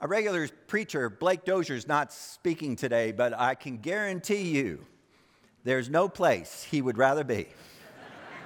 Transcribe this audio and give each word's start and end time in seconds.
Our 0.00 0.06
regular 0.06 0.46
preacher, 0.68 1.10
Blake 1.10 1.44
Dozier, 1.44 1.74
is 1.74 1.88
not 1.88 2.12
speaking 2.12 2.76
today, 2.76 3.10
but 3.10 3.36
I 3.36 3.56
can 3.56 3.78
guarantee 3.78 4.42
you 4.42 4.86
there's 5.64 5.90
no 5.90 6.08
place 6.08 6.62
he 6.62 6.80
would 6.80 6.96
rather 6.96 7.24
be 7.24 7.48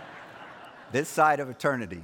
this 0.93 1.11
side 1.11 1.40
of 1.40 1.50
eternity 1.50 2.00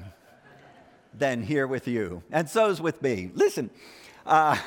than 1.15 1.43
here 1.43 1.67
with 1.67 1.89
you. 1.89 2.23
And 2.31 2.47
so's 2.47 2.79
with 2.79 3.01
me. 3.01 3.31
Listen, 3.35 3.71
uh, 4.27 4.59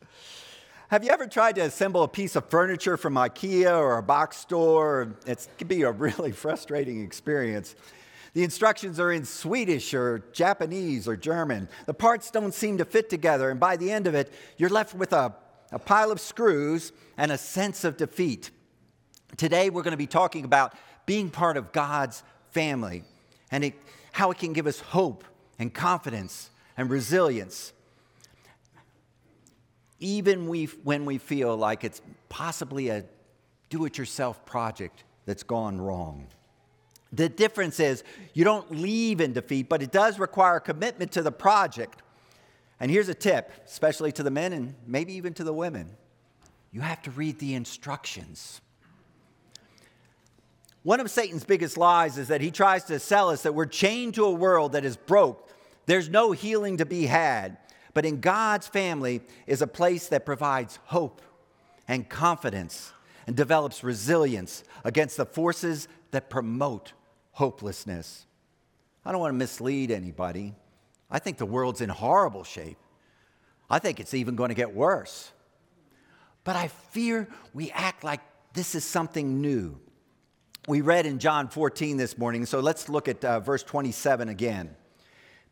have 0.88 1.02
you 1.02 1.08
ever 1.08 1.26
tried 1.26 1.54
to 1.54 1.62
assemble 1.62 2.02
a 2.02 2.08
piece 2.08 2.36
of 2.36 2.50
furniture 2.50 2.98
from 2.98 3.14
IKEA 3.14 3.78
or 3.78 3.96
a 3.96 4.02
box 4.02 4.36
store? 4.36 5.16
It 5.26 5.48
can 5.56 5.68
be 5.68 5.82
a 5.82 5.90
really 5.90 6.32
frustrating 6.44 7.02
experience. 7.02 7.74
The 8.36 8.44
instructions 8.44 9.00
are 9.00 9.10
in 9.10 9.24
Swedish 9.24 9.94
or 9.94 10.22
Japanese 10.34 11.08
or 11.08 11.16
German. 11.16 11.70
The 11.86 11.94
parts 11.94 12.30
don't 12.30 12.52
seem 12.52 12.76
to 12.76 12.84
fit 12.84 13.08
together, 13.08 13.48
and 13.48 13.58
by 13.58 13.78
the 13.78 13.90
end 13.90 14.06
of 14.06 14.14
it, 14.14 14.30
you're 14.58 14.68
left 14.68 14.94
with 14.94 15.14
a, 15.14 15.34
a 15.72 15.78
pile 15.78 16.12
of 16.12 16.20
screws 16.20 16.92
and 17.16 17.32
a 17.32 17.38
sense 17.38 17.82
of 17.82 17.96
defeat. 17.96 18.50
Today, 19.38 19.70
we're 19.70 19.82
going 19.82 19.92
to 19.92 19.96
be 19.96 20.06
talking 20.06 20.44
about 20.44 20.74
being 21.06 21.30
part 21.30 21.56
of 21.56 21.72
God's 21.72 22.22
family 22.50 23.04
and 23.50 23.64
it, 23.64 23.74
how 24.12 24.30
it 24.32 24.36
can 24.36 24.52
give 24.52 24.66
us 24.66 24.80
hope 24.80 25.24
and 25.58 25.72
confidence 25.72 26.50
and 26.76 26.90
resilience, 26.90 27.72
even 29.98 30.46
we, 30.46 30.66
when 30.84 31.06
we 31.06 31.16
feel 31.16 31.56
like 31.56 31.84
it's 31.84 32.02
possibly 32.28 32.90
a 32.90 33.06
do 33.70 33.86
it 33.86 33.96
yourself 33.96 34.44
project 34.44 35.04
that's 35.24 35.42
gone 35.42 35.80
wrong. 35.80 36.26
The 37.12 37.28
difference 37.28 37.80
is 37.80 38.04
you 38.34 38.44
don't 38.44 38.70
leave 38.70 39.20
in 39.20 39.32
defeat, 39.32 39.68
but 39.68 39.82
it 39.82 39.92
does 39.92 40.18
require 40.18 40.60
commitment 40.60 41.12
to 41.12 41.22
the 41.22 41.32
project. 41.32 42.02
And 42.80 42.90
here's 42.90 43.08
a 43.08 43.14
tip, 43.14 43.50
especially 43.64 44.12
to 44.12 44.22
the 44.22 44.30
men 44.30 44.52
and 44.52 44.74
maybe 44.86 45.14
even 45.14 45.32
to 45.34 45.44
the 45.44 45.52
women 45.52 45.90
you 46.76 46.82
have 46.82 47.00
to 47.00 47.10
read 47.10 47.38
the 47.38 47.54
instructions. 47.54 48.60
One 50.82 51.00
of 51.00 51.10
Satan's 51.10 51.42
biggest 51.42 51.78
lies 51.78 52.18
is 52.18 52.28
that 52.28 52.42
he 52.42 52.50
tries 52.50 52.84
to 52.84 52.98
sell 52.98 53.30
us 53.30 53.44
that 53.44 53.54
we're 53.54 53.64
chained 53.64 54.14
to 54.16 54.26
a 54.26 54.30
world 54.30 54.72
that 54.72 54.84
is 54.84 54.98
broke. 54.98 55.48
There's 55.86 56.10
no 56.10 56.32
healing 56.32 56.76
to 56.76 56.84
be 56.84 57.06
had. 57.06 57.56
But 57.94 58.04
in 58.04 58.20
God's 58.20 58.68
family 58.68 59.22
is 59.46 59.62
a 59.62 59.66
place 59.66 60.08
that 60.08 60.26
provides 60.26 60.78
hope 60.84 61.22
and 61.88 62.06
confidence 62.10 62.92
and 63.26 63.34
develops 63.34 63.82
resilience 63.82 64.62
against 64.84 65.16
the 65.16 65.24
forces 65.24 65.88
that 66.10 66.30
promote 66.30 66.92
hopelessness. 67.32 68.26
I 69.04 69.12
don't 69.12 69.20
want 69.20 69.32
to 69.34 69.38
mislead 69.38 69.90
anybody. 69.90 70.54
I 71.10 71.18
think 71.18 71.38
the 71.38 71.46
world's 71.46 71.80
in 71.80 71.88
horrible 71.88 72.44
shape. 72.44 72.78
I 73.70 73.78
think 73.78 74.00
it's 74.00 74.14
even 74.14 74.36
going 74.36 74.48
to 74.48 74.54
get 74.54 74.74
worse. 74.74 75.32
But 76.44 76.56
I 76.56 76.68
fear 76.68 77.28
we 77.52 77.70
act 77.70 78.04
like 78.04 78.20
this 78.52 78.74
is 78.74 78.84
something 78.84 79.40
new. 79.40 79.78
We 80.68 80.80
read 80.80 81.06
in 81.06 81.18
John 81.18 81.48
14 81.48 81.96
this 81.96 82.18
morning, 82.18 82.46
so 82.46 82.60
let's 82.60 82.88
look 82.88 83.06
at 83.06 83.24
uh, 83.24 83.40
verse 83.40 83.62
27 83.62 84.28
again. 84.28 84.74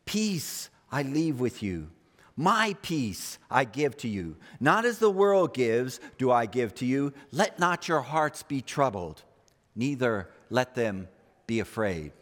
Peace 0.05 0.70
I 0.91 1.02
leave 1.02 1.38
with 1.38 1.62
you. 1.62 1.91
My 2.36 2.77
peace 2.82 3.38
I 3.50 3.64
give 3.64 3.97
to 3.98 4.08
you. 4.08 4.36
Not 4.58 4.84
as 4.84 4.98
the 4.98 5.10
world 5.10 5.55
gives, 5.55 6.00
do 6.19 6.32
I 6.32 6.47
give 6.47 6.75
to 6.77 6.86
you. 6.86 7.12
Let 7.30 7.60
not 7.60 7.86
your 7.86 8.00
hearts 8.00 8.42
be 8.42 8.60
troubled, 8.60 9.22
neither 9.77 10.30
let 10.55 10.77
them 10.77 11.08
be 11.48 11.58
afraid. 11.58 12.12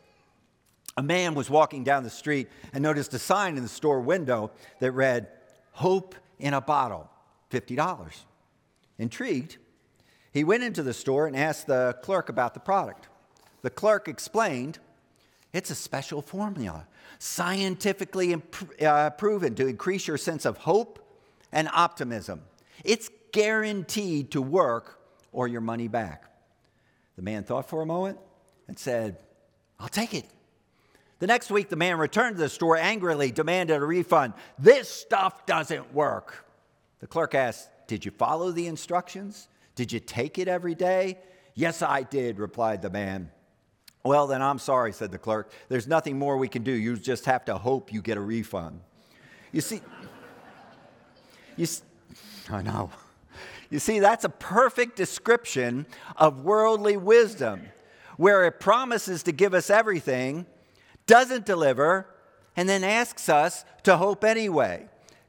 A 0.97 1.03
man 1.03 1.35
was 1.35 1.51
walking 1.51 1.85
down 1.85 2.03
the 2.03 2.11
street 2.11 2.49
and 2.73 2.83
noticed 2.83 3.13
a 3.13 3.19
sign 3.19 3.59
in 3.59 3.63
the 3.63 3.69
store 3.69 4.01
window 4.01 4.51
that 4.81 4.93
read, 4.93 5.29
Hope 5.73 6.15
in 6.39 6.55
a 6.55 6.61
bottle, 6.61 7.11
$50. 7.51 8.15
Intrigued, 8.99 9.59
he 10.33 10.45
went 10.45 10.63
into 10.63 10.83
the 10.83 10.95
store 10.95 11.27
and 11.27 11.37
asked 11.37 11.67
the 11.67 11.95
clerk 12.03 12.31
about 12.31 12.55
the 12.55 12.61
product. 12.61 13.09
The 13.61 13.71
clerk 13.71 14.09
explained, 14.09 14.79
It's 15.53 15.71
a 15.71 15.75
special 15.75 16.23
formula, 16.23 16.87
scientifically 17.19 18.33
imp- 18.33 18.83
uh, 18.83 19.11
proven 19.11 19.55
to 19.57 19.67
increase 19.67 20.07
your 20.09 20.19
sense 20.19 20.47
of 20.47 20.57
hope 20.57 20.99
and 21.53 21.69
optimism. 21.75 22.41
It's 22.83 23.11
guaranteed 23.33 24.31
to 24.31 24.41
work 24.41 25.01
or 25.33 25.49
your 25.49 25.61
money 25.61 25.89
back. 25.89 26.32
The 27.17 27.23
man 27.23 27.45
thought 27.45 27.69
for 27.69 27.83
a 27.83 27.87
moment 27.87 28.19
and 28.69 28.79
said, 28.79 29.19
I'll 29.79 29.89
take 29.89 30.15
it. 30.15 30.27
The 31.19 31.27
next 31.27 31.51
week, 31.51 31.69
the 31.69 31.77
man 31.77 31.99
returned 31.99 32.37
to 32.37 32.43
the 32.43 32.49
store 32.49 32.77
angrily, 32.77 33.31
demanded 33.31 33.77
a 33.77 33.85
refund. 33.85 34.35
This 34.59 34.89
stuff 34.89 35.47
doesn't 35.47 35.95
work. 35.95 36.47
The 37.01 37.07
clerk 37.07 37.35
asked, 37.35 37.69
Did 37.87 38.05
you 38.05 38.11
follow 38.11 38.51
the 38.51 38.67
instructions? 38.67 39.49
Did 39.75 39.93
you 39.93 40.01
take 40.01 40.39
it 40.39 40.49
every 40.49 40.75
day? 40.75 41.19
Yes, 41.55 41.83
I 41.83 42.03
did, 42.03 42.39
replied 42.39 42.83
the 42.83 42.91
man. 42.91 43.31
Well, 44.05 44.27
then 44.27 44.43
I'm 44.43 44.59
sorry, 44.59 44.93
said 44.93 45.13
the 45.13 45.19
clerk. 45.19 45.53
There's 45.69 45.87
nothing 45.87 46.19
more 46.19 46.37
we 46.37 46.49
can 46.49 46.65
do. 46.65 46.73
You 46.73 46.97
just 46.97 47.27
have 47.27 47.45
to 47.45 47.57
hope 47.57 47.93
you 47.93 48.03
get 48.03 48.17
a 48.17 48.21
refund. 48.21 48.81
You 49.53 49.61
see, 49.61 49.81
you, 51.57 51.67
I 52.51 52.63
know. 52.63 52.91
You 53.73 53.79
see, 53.79 54.01
that's 54.01 54.25
a 54.25 54.29
perfect 54.29 54.97
description 54.97 55.87
of 56.19 56.45
worldly 56.45 56.99
wisdom 56.99 57.63
where 58.19 58.45
it 58.45 58.61
promises 58.61 59.23
to 59.23 59.33
give 59.33 59.55
us 59.55 59.71
everything, 59.71 60.45
doesn't 61.07 61.47
deliver, 61.47 62.07
and 62.55 62.69
then 62.69 62.85
asks 62.85 63.31
us 63.31 63.65
to 63.85 63.97
hope 63.97 64.25
anyway. 64.25 64.87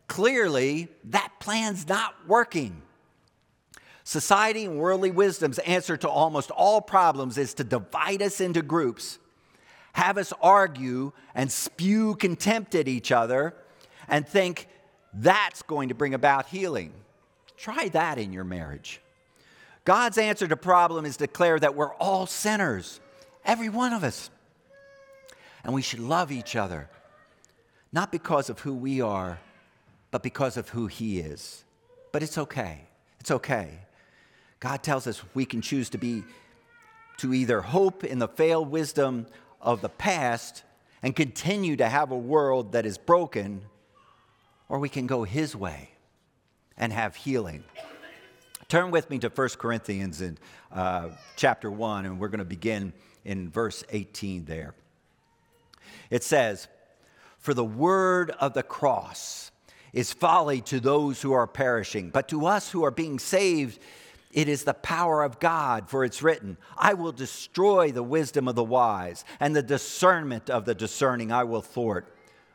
Clearly, 0.08 0.90
that 1.06 1.32
plan's 1.40 1.88
not 1.88 2.16
working. 2.28 2.82
Society 4.04 4.66
and 4.66 4.78
worldly 4.78 5.12
wisdom's 5.12 5.60
answer 5.60 5.96
to 5.96 6.10
almost 6.10 6.52
all 6.52 6.82
problems 6.82 7.38
is 7.38 7.54
to 7.54 7.64
divide 7.64 8.22
us 8.22 8.42
into 8.42 8.62
groups, 8.62 9.20
have 9.94 10.18
us 10.18 10.34
argue 10.42 11.14
and 11.34 11.50
spew 11.50 12.16
contempt 12.16 12.76
at 12.76 12.90
each 12.90 13.10
other, 13.10 13.56
and 14.10 14.28
think 14.28 14.68
that's 15.14 15.62
going 15.62 15.88
to 15.88 15.96
bring 15.96 16.14
about 16.14 16.48
healing. 16.48 16.92
Try 17.64 17.88
that 17.94 18.18
in 18.18 18.34
your 18.34 18.44
marriage. 18.44 19.00
God's 19.86 20.18
answer 20.18 20.46
to 20.50 20.58
problem 20.58 21.06
is 21.06 21.16
declare 21.16 21.58
that 21.58 21.76
we're 21.76 21.94
all 21.94 22.26
sinners, 22.26 23.00
every 23.46 23.70
one 23.70 23.94
of 23.94 24.04
us. 24.04 24.30
And 25.64 25.74
we 25.74 25.82
should 25.82 26.02
love 26.02 26.30
each 26.30 26.58
other, 26.58 26.90
not 27.94 28.12
because 28.12 28.50
of 28.50 28.60
who 28.60 28.74
we 28.74 29.00
are, 29.00 29.40
but 30.12 30.24
because 30.24 30.58
of 30.58 30.68
who 30.68 30.88
He 30.88 31.22
is. 31.22 31.64
But 32.12 32.22
it's 32.22 32.38
okay. 32.38 32.82
It's 33.22 33.32
okay. 33.32 33.80
God 34.60 34.84
tells 34.84 35.08
us 35.08 35.24
we 35.34 35.46
can 35.46 35.62
choose 35.62 35.90
to 35.92 35.98
be, 35.98 36.26
to 37.20 37.34
either 37.34 37.62
hope 37.62 38.04
in 38.04 38.20
the 38.20 38.28
failed 38.28 38.72
wisdom 38.72 39.26
of 39.62 39.80
the 39.80 39.88
past 39.88 40.64
and 41.02 41.16
continue 41.16 41.78
to 41.78 41.88
have 41.88 42.12
a 42.12 42.18
world 42.18 42.74
that 42.74 42.86
is 42.86 42.98
broken, 42.98 43.62
or 44.68 44.80
we 44.80 44.90
can 44.90 45.08
go 45.08 45.24
His 45.24 45.56
way 45.56 45.93
and 46.78 46.92
have 46.92 47.16
healing. 47.16 47.64
Turn 48.68 48.92
with 48.92 49.10
me 49.10 49.20
to 49.20 49.30
1 49.30 49.50
Corinthians 49.60 50.22
in 50.22 50.38
uh, 50.72 51.10
chapter 51.36 51.70
1, 51.70 52.06
and 52.06 52.20
we're 52.20 52.30
going 52.30 52.40
to 52.40 52.46
begin 52.46 52.94
in 53.24 53.50
verse 53.50 53.84
18 53.90 54.46
there. 54.46 54.74
It 56.10 56.24
says, 56.24 56.68
For 57.38 57.54
the 57.54 57.64
word 57.64 58.32
of 58.32 58.54
the 58.54 58.64
cross 58.64 59.52
is 59.94 60.12
folly 60.12 60.62
to 60.62 60.80
those 60.80 61.22
who 61.22 61.34
are 61.34 61.48
perishing, 61.48 62.10
but 62.10 62.28
to 62.30 62.48
us 62.48 62.72
who 62.72 62.84
are 62.84 62.92
being 62.92 63.20
saved, 63.20 63.80
it 64.32 64.50
is 64.50 64.64
the 64.64 64.74
power 64.74 65.24
of 65.24 65.40
God, 65.40 65.90
for 65.90 66.04
it's 66.04 66.24
written, 66.24 66.58
I 66.76 66.96
will 66.96 67.12
destroy 67.12 67.92
the 67.92 68.02
wisdom 68.02 68.48
of 68.48 68.56
the 68.56 68.64
wise, 68.64 69.24
and 69.40 69.56
the 69.56 69.62
discernment 69.62 70.50
of 70.50 70.66
the 70.66 70.74
discerning 70.74 71.32
I 71.32 71.44
will 71.44 71.62
thwart. 71.62 72.13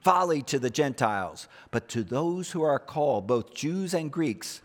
folly 0.00 0.42
to 0.42 0.58
the 0.58 0.70
Gentiles. 0.70 1.48
But 1.70 1.88
to 1.90 2.02
those 2.02 2.50
who 2.50 2.62
are 2.62 2.78
called, 2.78 3.26
both 3.26 3.54
Jews 3.54 3.94
and 3.94 4.10
Greeks, 4.10 4.60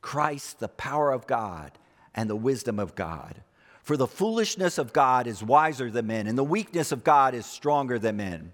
Christ, 0.00 0.60
the 0.60 0.68
power 0.68 1.12
of 1.12 1.26
God 1.26 1.72
and 2.14 2.28
the 2.28 2.36
wisdom 2.36 2.78
of 2.78 2.94
God. 2.94 3.42
For 3.82 3.96
the 3.96 4.06
foolishness 4.06 4.78
of 4.78 4.92
God 4.92 5.26
is 5.26 5.42
wiser 5.42 5.90
than 5.90 6.06
men, 6.06 6.26
and 6.26 6.36
the 6.36 6.44
weakness 6.44 6.92
of 6.92 7.04
God 7.04 7.34
is 7.34 7.46
stronger 7.46 7.98
than 7.98 8.18
men. 8.18 8.52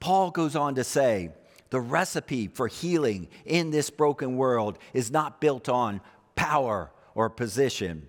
Paul 0.00 0.30
goes 0.30 0.54
on 0.54 0.74
to 0.76 0.84
say, 0.84 1.30
the 1.70 1.80
recipe 1.80 2.46
for 2.46 2.68
healing 2.68 3.28
in 3.44 3.70
this 3.70 3.90
broken 3.90 4.36
world 4.36 4.78
is 4.92 5.10
not 5.10 5.40
built 5.40 5.68
on 5.68 6.00
power, 6.36 6.90
or 7.14 7.30
position. 7.30 8.08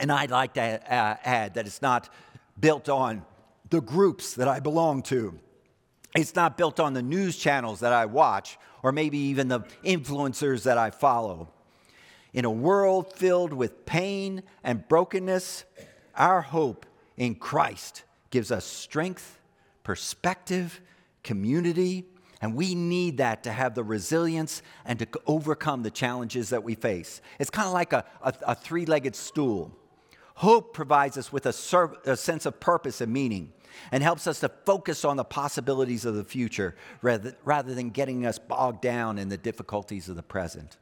And 0.00 0.12
I'd 0.12 0.30
like 0.30 0.54
to 0.54 0.60
add 0.60 1.54
that 1.54 1.66
it's 1.66 1.82
not 1.82 2.12
built 2.60 2.88
on 2.88 3.24
the 3.70 3.80
groups 3.80 4.34
that 4.34 4.46
I 4.46 4.60
belong 4.60 5.02
to. 5.04 5.38
It's 6.16 6.34
not 6.34 6.56
built 6.56 6.80
on 6.80 6.94
the 6.94 7.02
news 7.02 7.36
channels 7.36 7.80
that 7.80 7.92
I 7.92 8.06
watch 8.06 8.58
or 8.82 8.90
maybe 8.90 9.18
even 9.18 9.48
the 9.48 9.60
influencers 9.84 10.62
that 10.62 10.78
I 10.78 10.90
follow. 10.90 11.48
In 12.32 12.44
a 12.44 12.50
world 12.50 13.12
filled 13.12 13.52
with 13.52 13.84
pain 13.86 14.42
and 14.64 14.86
brokenness, 14.88 15.64
our 16.14 16.40
hope 16.40 16.86
in 17.16 17.34
Christ 17.34 18.04
gives 18.30 18.50
us 18.50 18.64
strength, 18.64 19.38
perspective, 19.82 20.80
community, 21.22 22.04
and 22.40 22.54
we 22.54 22.74
need 22.74 23.18
that 23.18 23.42
to 23.44 23.52
have 23.52 23.74
the 23.74 23.84
resilience 23.84 24.62
and 24.84 24.98
to 24.98 25.08
overcome 25.26 25.82
the 25.82 25.90
challenges 25.90 26.50
that 26.50 26.62
we 26.62 26.74
face. 26.74 27.20
It's 27.38 27.50
kind 27.50 27.66
of 27.66 27.72
like 27.72 27.92
a, 27.92 28.04
a, 28.22 28.34
a 28.48 28.54
three 28.54 28.86
legged 28.86 29.16
stool. 29.16 29.72
Hope 30.34 30.74
provides 30.74 31.16
us 31.16 31.32
with 31.32 31.46
a, 31.46 31.90
a, 32.04 32.16
sense 32.16 32.44
of 32.44 32.60
purpose 32.60 33.00
and 33.00 33.10
meaning 33.10 33.52
and 33.92 34.02
helps 34.02 34.26
us 34.26 34.40
to 34.40 34.48
focus 34.48 35.04
on 35.04 35.16
the 35.16 35.24
possibilities 35.24 36.04
of 36.04 36.14
the 36.14 36.24
future 36.24 36.74
rather, 37.02 37.36
rather 37.44 37.74
than 37.74 37.90
getting 37.90 38.26
us 38.26 38.38
bogged 38.38 38.80
down 38.80 39.18
in 39.18 39.28
the 39.28 39.36
difficulties 39.36 40.08
of 40.08 40.16
the 40.16 40.22
present. 40.22 40.76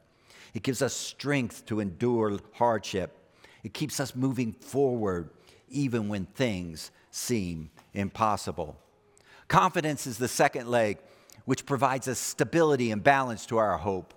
It 0.53 0.63
gives 0.63 0.81
us 0.81 0.93
strength 0.93 1.65
to 1.65 1.79
endure 1.79 2.39
hardship. 2.53 3.17
It 3.63 3.73
keeps 3.73 3.99
us 3.99 4.15
moving 4.15 4.53
forward 4.53 5.29
even 5.69 6.07
when 6.07 6.25
things 6.25 6.91
seem 7.11 7.69
impossible. 7.93 8.77
Confidence 9.47 10.07
is 10.07 10.17
the 10.17 10.27
second 10.27 10.67
leg, 10.67 10.97
which 11.45 11.65
provides 11.65 12.07
us 12.07 12.19
stability 12.19 12.91
and 12.91 13.03
balance 13.03 13.45
to 13.47 13.57
our 13.57 13.77
hope. 13.77 14.13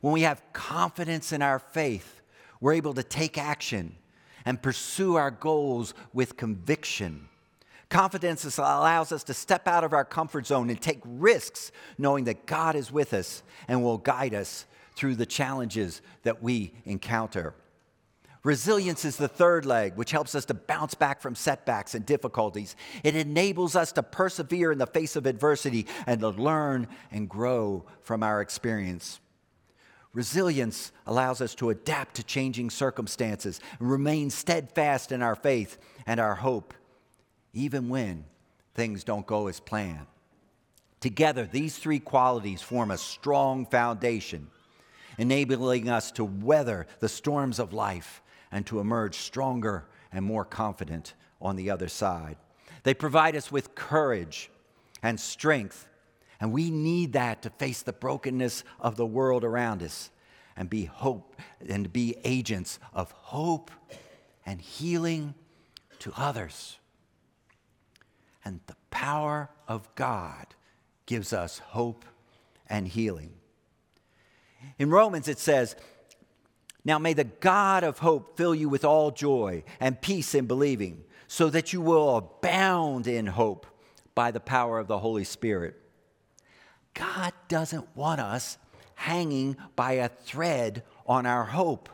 When 0.00 0.12
we 0.12 0.22
have 0.22 0.42
confidence 0.52 1.32
in 1.32 1.42
our 1.42 1.58
faith, 1.58 2.20
we're 2.60 2.74
able 2.74 2.94
to 2.94 3.02
take 3.02 3.38
action 3.38 3.96
and 4.44 4.60
pursue 4.60 5.16
our 5.16 5.30
goals 5.30 5.94
with 6.12 6.36
conviction. 6.36 7.28
Confidence 7.90 8.56
allows 8.56 9.10
us 9.10 9.24
to 9.24 9.34
step 9.34 9.66
out 9.66 9.82
of 9.82 9.92
our 9.92 10.04
comfort 10.04 10.46
zone 10.46 10.70
and 10.70 10.80
take 10.80 11.00
risks, 11.04 11.72
knowing 11.98 12.24
that 12.24 12.46
God 12.46 12.76
is 12.76 12.92
with 12.92 13.12
us 13.12 13.42
and 13.66 13.82
will 13.82 13.98
guide 13.98 14.32
us 14.32 14.64
through 14.94 15.16
the 15.16 15.26
challenges 15.26 16.00
that 16.22 16.40
we 16.40 16.72
encounter. 16.84 17.52
Resilience 18.44 19.04
is 19.04 19.16
the 19.16 19.28
third 19.28 19.66
leg, 19.66 19.96
which 19.96 20.12
helps 20.12 20.34
us 20.34 20.44
to 20.46 20.54
bounce 20.54 20.94
back 20.94 21.20
from 21.20 21.34
setbacks 21.34 21.94
and 21.94 22.06
difficulties. 22.06 22.76
It 23.02 23.16
enables 23.16 23.74
us 23.74 23.92
to 23.92 24.02
persevere 24.02 24.72
in 24.72 24.78
the 24.78 24.86
face 24.86 25.16
of 25.16 25.26
adversity 25.26 25.86
and 26.06 26.20
to 26.20 26.28
learn 26.30 26.86
and 27.10 27.28
grow 27.28 27.84
from 28.02 28.22
our 28.22 28.40
experience. 28.40 29.20
Resilience 30.14 30.92
allows 31.06 31.40
us 31.40 31.54
to 31.56 31.70
adapt 31.70 32.16
to 32.16 32.22
changing 32.22 32.70
circumstances 32.70 33.60
and 33.78 33.90
remain 33.90 34.30
steadfast 34.30 35.12
in 35.12 35.22
our 35.22 35.36
faith 35.36 35.76
and 36.06 36.18
our 36.18 36.36
hope, 36.36 36.72
even 37.52 37.88
when 37.88 38.24
things 38.74 39.04
don't 39.04 39.26
go 39.26 39.46
as 39.48 39.60
planned. 39.60 40.06
Together, 41.00 41.48
these 41.50 41.78
three 41.78 41.98
qualities 41.98 42.62
form 42.62 42.90
a 42.90 42.98
strong 42.98 43.66
foundation, 43.66 44.48
enabling 45.18 45.88
us 45.88 46.12
to 46.12 46.24
weather 46.24 46.86
the 47.00 47.08
storms 47.08 47.58
of 47.58 47.72
life 47.72 48.22
and 48.52 48.66
to 48.66 48.80
emerge 48.80 49.16
stronger 49.16 49.86
and 50.12 50.24
more 50.24 50.44
confident 50.44 51.14
on 51.40 51.56
the 51.56 51.70
other 51.70 51.88
side. 51.88 52.36
They 52.82 52.94
provide 52.94 53.36
us 53.36 53.50
with 53.50 53.74
courage 53.74 54.50
and 55.02 55.18
strength 55.18 55.86
and 56.40 56.52
we 56.52 56.70
need 56.70 57.12
that 57.12 57.42
to 57.42 57.50
face 57.50 57.82
the 57.82 57.92
brokenness 57.92 58.64
of 58.80 58.96
the 58.96 59.06
world 59.06 59.44
around 59.44 59.82
us 59.82 60.10
and 60.56 60.70
be 60.70 60.86
hope 60.86 61.36
and 61.68 61.92
be 61.92 62.16
agents 62.24 62.78
of 62.94 63.12
hope 63.12 63.70
and 64.46 64.60
healing 64.60 65.34
to 65.98 66.12
others. 66.16 66.78
And 68.44 68.60
the 68.66 68.76
power 68.90 69.50
of 69.68 69.94
God 69.94 70.46
gives 71.06 71.32
us 71.32 71.58
hope 71.58 72.04
and 72.68 72.86
healing. 72.88 73.32
In 74.78 74.90
Romans, 74.90 75.28
it 75.28 75.38
says, 75.38 75.76
Now 76.84 76.98
may 76.98 77.12
the 77.12 77.24
God 77.24 77.84
of 77.84 77.98
hope 77.98 78.36
fill 78.36 78.54
you 78.54 78.68
with 78.68 78.84
all 78.84 79.10
joy 79.10 79.64
and 79.78 80.00
peace 80.00 80.34
in 80.34 80.46
believing, 80.46 81.04
so 81.26 81.50
that 81.50 81.72
you 81.72 81.80
will 81.80 82.16
abound 82.16 83.06
in 83.06 83.26
hope 83.26 83.66
by 84.14 84.30
the 84.30 84.40
power 84.40 84.78
of 84.78 84.88
the 84.88 84.98
Holy 84.98 85.24
Spirit. 85.24 85.80
God 86.94 87.32
doesn't 87.48 87.96
want 87.96 88.20
us 88.20 88.58
hanging 88.94 89.56
by 89.76 89.92
a 89.92 90.08
thread 90.08 90.82
on 91.06 91.26
our 91.26 91.44
hope. 91.44 91.88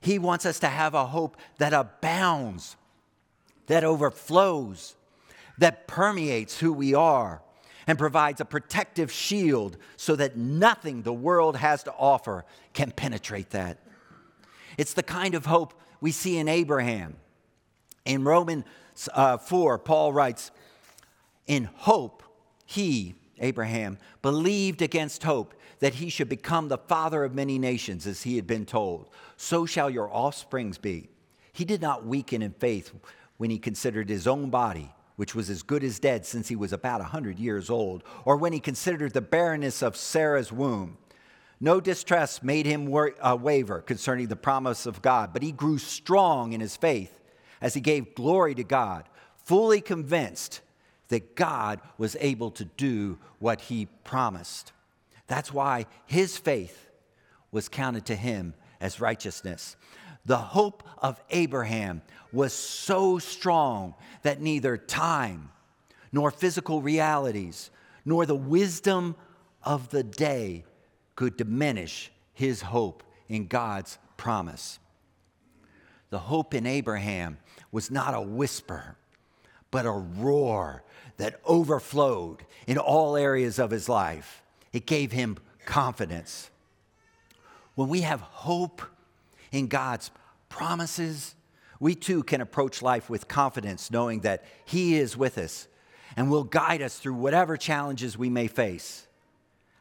He 0.00 0.18
wants 0.18 0.44
us 0.44 0.58
to 0.60 0.68
have 0.68 0.94
a 0.94 1.06
hope 1.06 1.36
that 1.58 1.72
abounds, 1.72 2.76
that 3.66 3.84
overflows, 3.84 4.96
that 5.60 5.86
permeates 5.86 6.58
who 6.58 6.72
we 6.72 6.94
are, 6.94 7.40
and 7.86 7.98
provides 7.98 8.40
a 8.40 8.44
protective 8.44 9.10
shield 9.10 9.76
so 9.96 10.14
that 10.16 10.36
nothing 10.36 11.02
the 11.02 11.12
world 11.12 11.56
has 11.56 11.82
to 11.84 11.92
offer 11.92 12.44
can 12.72 12.90
penetrate 12.90 13.50
that. 13.50 13.78
It's 14.76 14.94
the 14.94 15.02
kind 15.02 15.34
of 15.34 15.46
hope 15.46 15.74
we 16.00 16.12
see 16.12 16.36
in 16.38 16.48
Abraham. 16.48 17.16
In 18.04 18.24
Romans 18.24 18.64
uh, 19.12 19.38
4, 19.38 19.78
Paul 19.78 20.12
writes, 20.12 20.50
In 21.46 21.64
hope, 21.74 22.22
he, 22.64 23.14
Abraham, 23.38 23.98
believed 24.22 24.82
against 24.82 25.22
hope 25.22 25.54
that 25.80 25.94
he 25.94 26.10
should 26.10 26.28
become 26.28 26.68
the 26.68 26.78
father 26.78 27.24
of 27.24 27.34
many 27.34 27.58
nations, 27.58 28.06
as 28.06 28.22
he 28.22 28.36
had 28.36 28.46
been 28.46 28.66
told. 28.66 29.08
So 29.36 29.66
shall 29.66 29.90
your 29.90 30.08
offsprings 30.14 30.78
be. 30.78 31.08
He 31.52 31.64
did 31.64 31.82
not 31.82 32.06
weaken 32.06 32.42
in 32.42 32.52
faith 32.52 32.92
when 33.38 33.50
he 33.50 33.58
considered 33.58 34.08
his 34.08 34.26
own 34.26 34.50
body, 34.50 34.92
which 35.20 35.34
was 35.34 35.50
as 35.50 35.62
good 35.62 35.84
as 35.84 35.98
dead 35.98 36.24
since 36.24 36.48
he 36.48 36.56
was 36.56 36.72
about 36.72 37.02
a 37.02 37.12
100 37.12 37.38
years 37.38 37.68
old, 37.68 38.02
or 38.24 38.38
when 38.38 38.54
he 38.54 38.58
considered 38.58 39.12
the 39.12 39.20
barrenness 39.20 39.82
of 39.82 39.94
Sarah's 39.94 40.50
womb. 40.50 40.96
No 41.60 41.78
distress 41.78 42.42
made 42.42 42.64
him 42.64 42.90
uh, 42.90 43.36
waver 43.38 43.82
concerning 43.82 44.28
the 44.28 44.34
promise 44.34 44.86
of 44.86 45.02
God, 45.02 45.34
but 45.34 45.42
he 45.42 45.52
grew 45.52 45.76
strong 45.76 46.54
in 46.54 46.60
his 46.62 46.74
faith 46.74 47.20
as 47.60 47.74
he 47.74 47.82
gave 47.82 48.14
glory 48.14 48.54
to 48.54 48.64
God, 48.64 49.10
fully 49.44 49.82
convinced 49.82 50.62
that 51.08 51.36
God 51.36 51.82
was 51.98 52.16
able 52.18 52.50
to 52.52 52.64
do 52.64 53.18
what 53.40 53.60
he 53.60 53.88
promised. 54.04 54.72
That's 55.26 55.52
why 55.52 55.84
his 56.06 56.38
faith 56.38 56.88
was 57.52 57.68
counted 57.68 58.06
to 58.06 58.16
him 58.16 58.54
as 58.80 59.02
righteousness. 59.02 59.76
The 60.24 60.36
hope 60.36 60.82
of 60.98 61.20
Abraham 61.30 62.02
was 62.32 62.52
so 62.52 63.18
strong 63.18 63.94
that 64.22 64.40
neither 64.40 64.76
time, 64.76 65.50
nor 66.12 66.30
physical 66.30 66.82
realities, 66.82 67.70
nor 68.04 68.26
the 68.26 68.34
wisdom 68.34 69.16
of 69.62 69.90
the 69.90 70.02
day 70.02 70.64
could 71.16 71.36
diminish 71.36 72.10
his 72.32 72.62
hope 72.62 73.02
in 73.28 73.46
God's 73.46 73.98
promise. 74.16 74.78
The 76.10 76.18
hope 76.18 76.54
in 76.54 76.66
Abraham 76.66 77.38
was 77.70 77.90
not 77.90 78.14
a 78.14 78.20
whisper, 78.20 78.96
but 79.70 79.86
a 79.86 79.90
roar 79.90 80.82
that 81.18 81.40
overflowed 81.44 82.44
in 82.66 82.78
all 82.78 83.16
areas 83.16 83.58
of 83.58 83.70
his 83.70 83.88
life. 83.88 84.42
It 84.72 84.86
gave 84.86 85.12
him 85.12 85.36
confidence. 85.64 86.50
When 87.74 87.88
we 87.88 88.00
have 88.00 88.20
hope 88.20 88.82
in 89.52 89.66
God's 89.66 90.10
promises, 90.48 91.34
we 91.78 91.94
too 91.94 92.22
can 92.22 92.40
approach 92.40 92.82
life 92.82 93.08
with 93.08 93.28
confidence, 93.28 93.90
knowing 93.90 94.20
that 94.20 94.44
He 94.64 94.96
is 94.96 95.16
with 95.16 95.38
us 95.38 95.66
and 96.16 96.30
will 96.30 96.44
guide 96.44 96.82
us 96.82 96.98
through 96.98 97.14
whatever 97.14 97.56
challenges 97.56 98.18
we 98.18 98.28
may 98.28 98.46
face. 98.46 99.06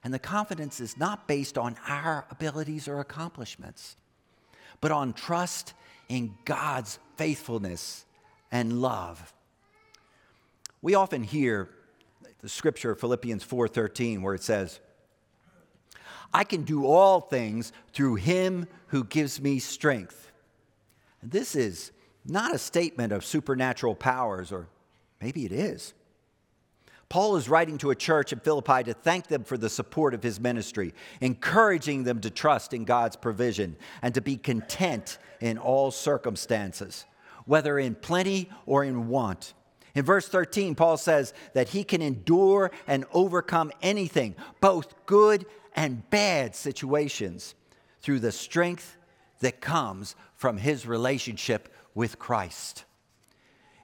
And 0.03 0.13
the 0.13 0.19
confidence 0.19 0.79
is 0.79 0.97
not 0.97 1.27
based 1.27 1.57
on 1.57 1.75
our 1.87 2.25
abilities 2.31 2.87
or 2.87 2.99
accomplishments, 2.99 3.97
but 4.79 4.91
on 4.91 5.13
trust 5.13 5.73
in 6.07 6.35
God's 6.45 6.99
faithfulness 7.17 8.05
and 8.51 8.81
love. 8.81 9.33
We 10.81 10.95
often 10.95 11.23
hear 11.23 11.69
the 12.41 12.49
scripture 12.49 12.95
Philippians 12.95 13.43
4:13 13.43 14.21
where 14.21 14.33
it 14.33 14.43
says, 14.43 14.79
"I 16.33 16.43
can 16.43 16.63
do 16.63 16.85
all 16.85 17.21
things 17.21 17.71
through 17.93 18.15
him 18.15 18.67
who 18.87 19.03
gives 19.03 19.41
me 19.41 19.59
strength." 19.59 20.31
This 21.21 21.55
is 21.55 21.91
not 22.25 22.53
a 22.53 22.59
statement 22.59 23.11
of 23.11 23.25
supernatural 23.25 23.95
powers 23.95 24.51
or 24.51 24.67
maybe 25.21 25.45
it 25.45 25.51
is. 25.51 25.93
Paul 27.09 27.37
is 27.37 27.49
writing 27.49 27.79
to 27.79 27.89
a 27.89 27.95
church 27.95 28.31
in 28.31 28.39
Philippi 28.39 28.83
to 28.83 28.93
thank 28.93 29.27
them 29.27 29.43
for 29.43 29.57
the 29.57 29.69
support 29.69 30.13
of 30.13 30.21
his 30.21 30.39
ministry, 30.39 30.93
encouraging 31.21 32.03
them 32.03 32.21
to 32.21 32.29
trust 32.29 32.71
in 32.71 32.85
God's 32.85 33.15
provision 33.15 33.77
and 34.03 34.13
to 34.13 34.21
be 34.21 34.37
content 34.37 35.17
in 35.41 35.57
all 35.57 35.89
circumstances, 35.89 37.05
whether 37.45 37.79
in 37.79 37.95
plenty 37.95 38.51
or 38.67 38.83
in 38.83 39.07
want. 39.07 39.55
In 39.95 40.05
verse 40.05 40.27
13, 40.27 40.75
Paul 40.75 40.97
says 40.97 41.33
that 41.53 41.69
he 41.69 41.83
can 41.83 42.03
endure 42.03 42.69
and 42.85 43.05
overcome 43.11 43.71
anything, 43.81 44.35
both 44.61 44.93
good 45.07 45.47
and 45.79 46.09
bad 46.09 46.53
situations, 46.57 47.55
through 48.01 48.19
the 48.19 48.33
strength 48.33 48.97
that 49.39 49.61
comes 49.61 50.13
from 50.35 50.57
his 50.57 50.85
relationship 50.85 51.73
with 51.95 52.19
Christ. 52.19 52.83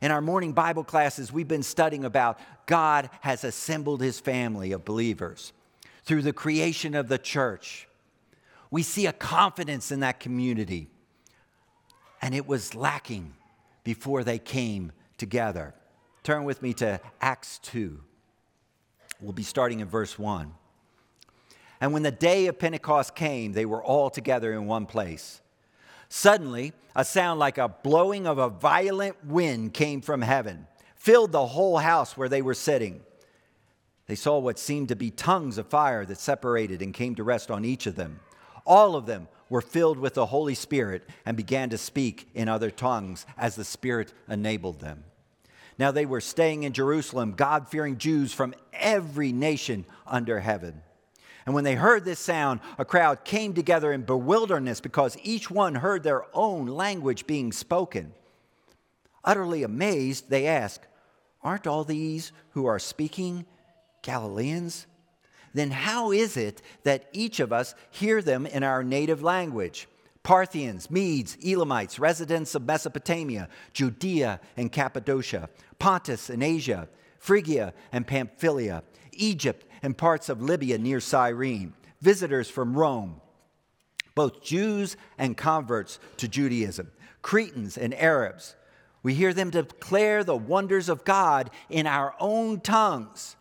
In 0.02 0.12
our 0.12 0.20
morning 0.20 0.52
Bible 0.52 0.84
classes, 0.84 1.32
we've 1.32 1.48
been 1.48 1.64
studying 1.64 2.04
about 2.04 2.38
God 2.66 3.10
has 3.22 3.46
assembled 3.46 4.02
his 4.02 4.20
family 4.20 4.74
of 4.74 4.84
believers 4.84 5.54
through 6.04 6.24
the 6.24 6.34
creation 6.34 6.96
of 6.96 7.08
the 7.08 7.18
church. 7.18 7.88
We 8.70 8.84
see 8.84 9.06
a 9.06 9.14
confidence 9.14 9.90
in 9.90 10.02
that 10.02 10.20
community, 10.20 10.90
and 12.22 12.36
it 12.36 12.46
was 12.46 12.76
lacking 12.76 13.36
before 13.86 14.26
they 14.26 14.38
came 14.38 14.92
together. 15.18 15.74
Turn 16.24 16.44
with 16.44 16.62
me 16.62 16.74
to 16.74 17.00
Acts 17.22 17.58
2. 17.60 18.02
We'll 19.22 19.32
be 19.32 19.44
starting 19.44 19.80
in 19.80 19.88
verse 19.88 20.20
1. 20.20 20.54
And 21.82 21.94
when 21.94 22.04
the 22.04 22.12
day 22.12 22.48
of 22.48 22.60
Pentecost 22.60 23.16
came, 23.16 23.54
they 23.54 23.66
were 23.66 23.84
all 23.84 24.10
together 24.10 24.54
in 24.54 24.66
one 24.66 24.86
place. 24.86 25.42
Suddenly, 26.10 26.74
a 26.96 27.04
sound 27.04 27.40
like 27.40 27.58
a 27.58 27.68
blowing 27.68 28.26
of 28.28 28.38
a 28.38 28.50
violent 28.50 29.26
wind 29.26 29.74
came 29.74 30.02
from 30.02 30.22
heaven, 30.22 30.68
filled 30.96 31.32
the 31.32 31.48
whole 31.48 31.78
house 31.78 32.16
where 32.16 32.30
they 32.30 32.42
were 32.42 32.54
sitting. 32.54 33.02
They 34.08 34.16
saw 34.16 34.38
what 34.38 34.60
seemed 34.60 34.90
to 34.90 34.96
be 34.96 35.12
tongues 35.12 35.58
of 35.58 35.68
fire 35.68 36.06
that 36.06 36.20
separated 36.20 36.82
and 36.82 36.94
came 36.94 37.16
to 37.16 37.24
rest 37.24 37.50
on 37.50 37.66
each 37.66 37.88
of 37.88 37.96
them. 37.96 38.20
All 38.66 38.96
of 38.96 39.06
them 39.06 39.28
were 39.50 39.62
filled 39.62 40.00
with 40.00 40.14
the 40.14 40.28
Holy 40.28 40.56
Spirit 40.56 41.08
and 41.26 41.36
began 41.36 41.70
to 41.70 41.78
speak 41.78 42.30
in 42.34 42.48
other 42.48 42.72
tongues 42.72 43.26
as 43.38 43.56
the 43.56 43.64
Spirit 43.64 44.14
enabled 44.30 44.80
them. 44.80 45.04
Now 45.78 45.92
they 45.92 46.06
were 46.06 46.22
staying 46.22 46.64
in 46.64 46.74
Jerusalem, 46.74 47.34
God 47.34 47.68
fearing 47.68 47.98
Jews 47.98 48.34
from 48.34 48.54
every 48.74 49.32
nation 49.32 49.86
under 50.08 50.40
heaven. 50.40 50.82
And 51.46 51.54
when 51.54 51.64
they 51.64 51.76
heard 51.76 52.06
this 52.06 52.20
sound, 52.20 52.60
a 52.78 52.86
crowd 52.86 53.24
came 53.24 53.54
together 53.54 53.94
in 53.94 54.02
bewilderness 54.02 54.82
because 54.82 55.18
each 55.22 55.52
one 55.52 55.76
heard 55.76 56.04
their 56.04 56.26
own 56.34 56.66
language 56.66 57.28
being 57.28 57.52
spoken. 57.52 58.14
Utterly 59.24 59.64
amazed, 59.64 60.30
they 60.30 60.48
asked, 60.48 60.88
Aren't 61.44 61.68
all 61.68 61.84
these 61.84 62.32
who 62.52 62.66
are 62.66 62.80
speaking 62.80 63.46
Galileans? 64.02 64.88
Then 65.54 65.72
how 65.72 66.12
is 66.12 66.36
it 66.36 66.62
that 66.84 67.08
each 67.14 67.40
of 67.40 67.54
us 67.54 67.76
hear 67.92 68.22
them 68.22 68.46
in 68.46 68.64
our 68.64 68.84
native 68.84 69.22
language? 69.22 69.88
Parthians, 70.24 70.90
Medes, 70.90 71.38
Elamites, 71.46 72.00
residents 72.00 72.56
of 72.56 72.66
Mesopotamia, 72.66 73.48
Judea 73.72 74.40
and 74.58 74.72
Cappadocia, 74.72 75.50
Pontus 75.78 76.32
and 76.32 76.42
Asia, 76.42 76.90
Phrygia 77.20 77.74
and 77.92 78.08
Pamphylia, 78.08 78.84
Egypt 79.14 79.66
and 79.86 79.96
parts 79.96 80.30
of 80.30 80.42
Libya 80.42 80.80
near 80.80 81.00
Cyrene, 81.00 81.74
visitors 82.02 82.50
from 82.50 82.74
Rome, 82.76 83.22
both 84.16 84.42
Jews 84.42 84.98
and 85.18 85.38
converts 85.38 86.00
to 86.18 86.28
Judaism, 86.28 86.92
Cretans 87.22 87.78
and 87.78 87.94
Arabs. 87.94 88.56
We 89.04 89.14
hear 89.14 89.32
them 89.32 89.52
declare 89.52 90.24
the 90.24 90.36
wonders 90.36 90.90
of 90.90 91.06
God 91.06 91.52
in 91.70 91.86
our 91.86 92.16
own 92.20 92.62
tongues. 92.62 93.36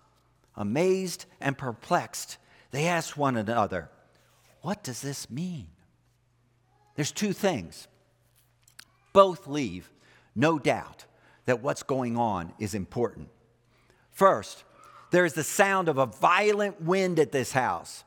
Amazed 0.54 1.24
and 1.40 1.56
perplexed, 1.56 2.36
they 2.72 2.86
ask 2.86 3.16
one 3.16 3.36
another, 3.38 3.88
What 4.60 4.84
does 4.84 5.00
this 5.00 5.30
mean? 5.30 5.68
There's 6.94 7.10
two 7.10 7.32
things. 7.32 7.88
Both 9.14 9.46
leave 9.46 9.90
no 10.34 10.58
doubt 10.58 11.06
that 11.46 11.62
what's 11.62 11.82
going 11.82 12.18
on 12.18 12.52
is 12.58 12.74
important. 12.74 13.28
First, 14.10 14.64
there 15.14 15.24
is 15.24 15.34
the 15.34 15.44
sound 15.44 15.88
of 15.88 15.98
a 15.98 16.06
violent 16.06 16.82
wind 16.82 17.18
at 17.20 17.30
this 17.30 17.52
house. 17.52 18.02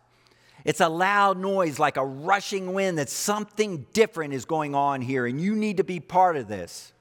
It's 0.66 0.82
a 0.82 0.90
loud 0.90 1.38
noise 1.38 1.80
like 1.80 1.96
a 1.96 2.06
rushing 2.06 2.74
wind 2.74 2.98
that 2.98 3.10
something 3.10 3.86
different 3.94 4.34
is 4.34 4.44
going 4.44 4.76
on 4.76 5.02
here, 5.02 5.26
and 5.26 5.40
you 5.40 5.56
need 5.56 5.78
to 5.78 5.86
be 5.86 6.02
part 6.02 6.36
of 6.36 6.50
this. 6.50 6.92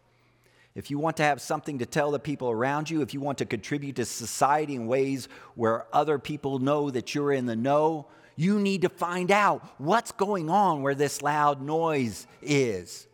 If 0.77 0.91
you 0.91 0.99
want 0.99 1.17
to 1.17 1.23
have 1.25 1.41
something 1.41 1.79
to 1.81 1.87
tell 1.87 2.11
the 2.13 2.21
people 2.21 2.51
around 2.51 2.89
you, 2.89 3.01
if 3.01 3.15
you 3.15 3.21
want 3.21 3.39
to 3.39 3.47
contribute 3.47 3.97
to 3.97 4.05
society 4.05 4.77
in 4.77 4.87
ways 4.87 5.29
where 5.57 5.87
other 5.93 6.19
people 6.19 6.61
know 6.61 6.91
that 6.91 7.15
you're 7.15 7.33
in 7.33 7.47
the 7.47 7.57
know, 7.57 8.07
you 8.37 8.61
need 8.61 8.83
to 8.83 8.89
find 8.89 9.33
out 9.33 9.67
what's 9.79 10.13
going 10.13 10.51
on 10.51 10.83
where 10.83 10.95
this 10.95 11.23
loud 11.23 11.63
noise 11.63 12.27
is. 12.43 13.09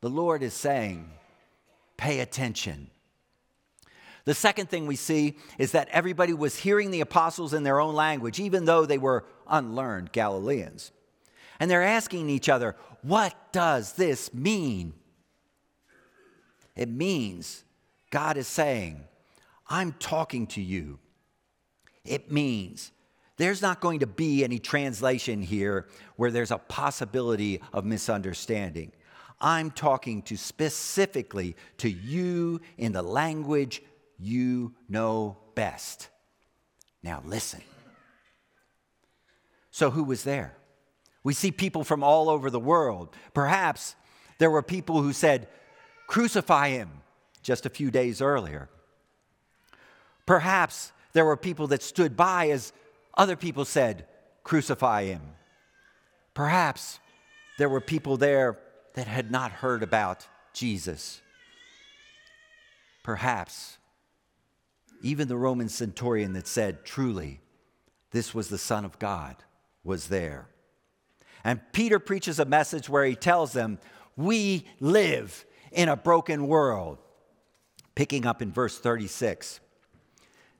The 0.00 0.10
Lord 0.10 0.42
is 0.42 0.54
saying, 0.54 1.10
pay 1.96 2.20
attention. 2.20 2.90
The 4.28 4.34
second 4.34 4.68
thing 4.68 4.86
we 4.86 4.96
see 4.96 5.38
is 5.56 5.72
that 5.72 5.88
everybody 5.88 6.34
was 6.34 6.58
hearing 6.58 6.90
the 6.90 7.00
apostles 7.00 7.54
in 7.54 7.62
their 7.62 7.80
own 7.80 7.94
language, 7.94 8.38
even 8.38 8.66
though 8.66 8.84
they 8.84 8.98
were 8.98 9.24
unlearned 9.48 10.12
Galileans. 10.12 10.92
And 11.58 11.70
they're 11.70 11.82
asking 11.82 12.28
each 12.28 12.50
other, 12.50 12.76
what 13.00 13.34
does 13.52 13.94
this 13.94 14.34
mean? 14.34 14.92
It 16.76 16.90
means 16.90 17.64
God 18.10 18.36
is 18.36 18.46
saying, 18.46 19.02
I'm 19.66 19.92
talking 19.92 20.46
to 20.48 20.60
you. 20.60 20.98
It 22.04 22.30
means 22.30 22.92
there's 23.38 23.62
not 23.62 23.80
going 23.80 24.00
to 24.00 24.06
be 24.06 24.44
any 24.44 24.58
translation 24.58 25.40
here 25.40 25.88
where 26.16 26.30
there's 26.30 26.50
a 26.50 26.58
possibility 26.58 27.62
of 27.72 27.86
misunderstanding. 27.86 28.92
I'm 29.40 29.70
talking 29.70 30.20
to 30.22 30.36
specifically 30.36 31.56
to 31.78 31.88
you 31.88 32.60
in 32.76 32.92
the 32.92 33.00
language 33.02 33.80
you 34.18 34.74
know 34.88 35.36
best. 35.54 36.08
Now 37.02 37.22
listen. 37.24 37.62
So, 39.70 39.90
who 39.90 40.04
was 40.04 40.24
there? 40.24 40.56
We 41.22 41.34
see 41.34 41.50
people 41.52 41.84
from 41.84 42.02
all 42.02 42.28
over 42.28 42.50
the 42.50 42.60
world. 42.60 43.14
Perhaps 43.34 43.94
there 44.38 44.50
were 44.50 44.62
people 44.62 45.02
who 45.02 45.12
said, 45.12 45.48
Crucify 46.06 46.70
him, 46.70 46.90
just 47.42 47.66
a 47.66 47.70
few 47.70 47.90
days 47.90 48.20
earlier. 48.20 48.68
Perhaps 50.26 50.92
there 51.12 51.24
were 51.24 51.36
people 51.36 51.68
that 51.68 51.82
stood 51.82 52.16
by 52.16 52.50
as 52.50 52.72
other 53.16 53.36
people 53.36 53.64
said, 53.64 54.06
Crucify 54.42 55.04
him. 55.04 55.22
Perhaps 56.34 57.00
there 57.58 57.68
were 57.68 57.80
people 57.80 58.16
there 58.16 58.58
that 58.94 59.06
had 59.06 59.30
not 59.30 59.50
heard 59.50 59.82
about 59.82 60.26
Jesus. 60.52 61.20
Perhaps 63.02 63.77
even 65.02 65.28
the 65.28 65.36
Roman 65.36 65.68
centurion 65.68 66.32
that 66.34 66.46
said, 66.46 66.84
Truly, 66.84 67.40
this 68.10 68.34
was 68.34 68.48
the 68.48 68.58
Son 68.58 68.84
of 68.84 68.98
God, 68.98 69.36
was 69.84 70.08
there. 70.08 70.48
And 71.44 71.60
Peter 71.72 71.98
preaches 71.98 72.38
a 72.38 72.44
message 72.44 72.88
where 72.88 73.04
he 73.04 73.14
tells 73.14 73.52
them, 73.52 73.78
We 74.16 74.66
live 74.80 75.44
in 75.72 75.88
a 75.88 75.96
broken 75.96 76.46
world. 76.46 76.98
Picking 77.94 78.26
up 78.26 78.42
in 78.42 78.52
verse 78.52 78.78
36. 78.78 79.60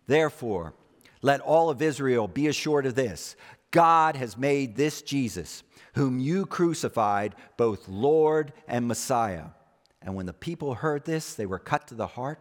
Therefore, 0.07 0.75
let 1.23 1.40
all 1.40 1.71
of 1.71 1.83
Israel 1.83 2.28
be 2.28 2.47
assured 2.47 2.87
of 2.87 2.95
this 2.95 3.37
God 3.71 4.16
has 4.16 4.37
made 4.37 4.76
this 4.76 5.02
Jesus, 5.02 5.62
whom 5.95 6.18
you 6.18 6.47
crucified, 6.47 7.35
both 7.57 7.88
Lord 7.88 8.52
and 8.66 8.88
Messiah. 8.88 9.47
And 10.00 10.14
when 10.14 10.26
the 10.26 10.33
people 10.33 10.75
heard 10.75 11.04
this, 11.04 11.35
they 11.35 11.47
were 11.47 11.59
cut 11.59 11.88
to 11.88 11.95
the 11.95 12.07
heart 12.07 12.40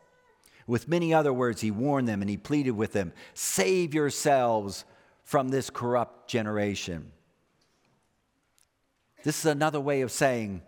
With 0.71 0.87
many 0.87 1.13
other 1.13 1.33
words, 1.33 1.59
he 1.59 1.69
warned 1.69 2.07
them 2.07 2.21
and 2.21 2.29
he 2.29 2.37
pleaded 2.37 2.71
with 2.71 2.93
them 2.93 3.11
save 3.33 3.93
yourselves 3.93 4.85
from 5.25 5.49
this 5.49 5.69
corrupt 5.69 6.29
generation. 6.29 7.11
This 9.25 9.39
is 9.39 9.47
another 9.47 9.81
way 9.81 9.99
of 9.99 10.13
saying, 10.13 10.61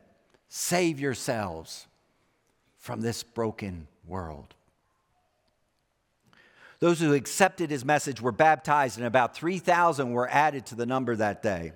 save 0.49 0.99
yourselves 0.99 1.87
from 2.79 2.99
this 2.99 3.23
broken 3.23 3.87
world. 4.05 4.55
Those 6.79 6.99
who 6.99 7.13
accepted 7.13 7.69
his 7.69 7.85
message 7.85 8.19
were 8.19 8.33
baptized, 8.33 8.97
and 8.97 9.07
about 9.07 9.37
3,000 9.37 10.11
were 10.11 10.27
added 10.29 10.65
to 10.65 10.75
the 10.75 10.85
number 10.85 11.15
that 11.15 11.41
day. 11.41 11.71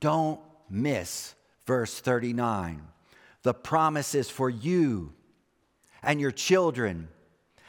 Don't 0.00 0.40
miss 0.68 1.36
verse 1.66 2.00
39. 2.00 2.82
The 3.44 3.54
promise 3.54 4.16
is 4.16 4.28
for 4.28 4.50
you 4.50 5.12
and 6.02 6.20
your 6.20 6.32
children, 6.32 7.08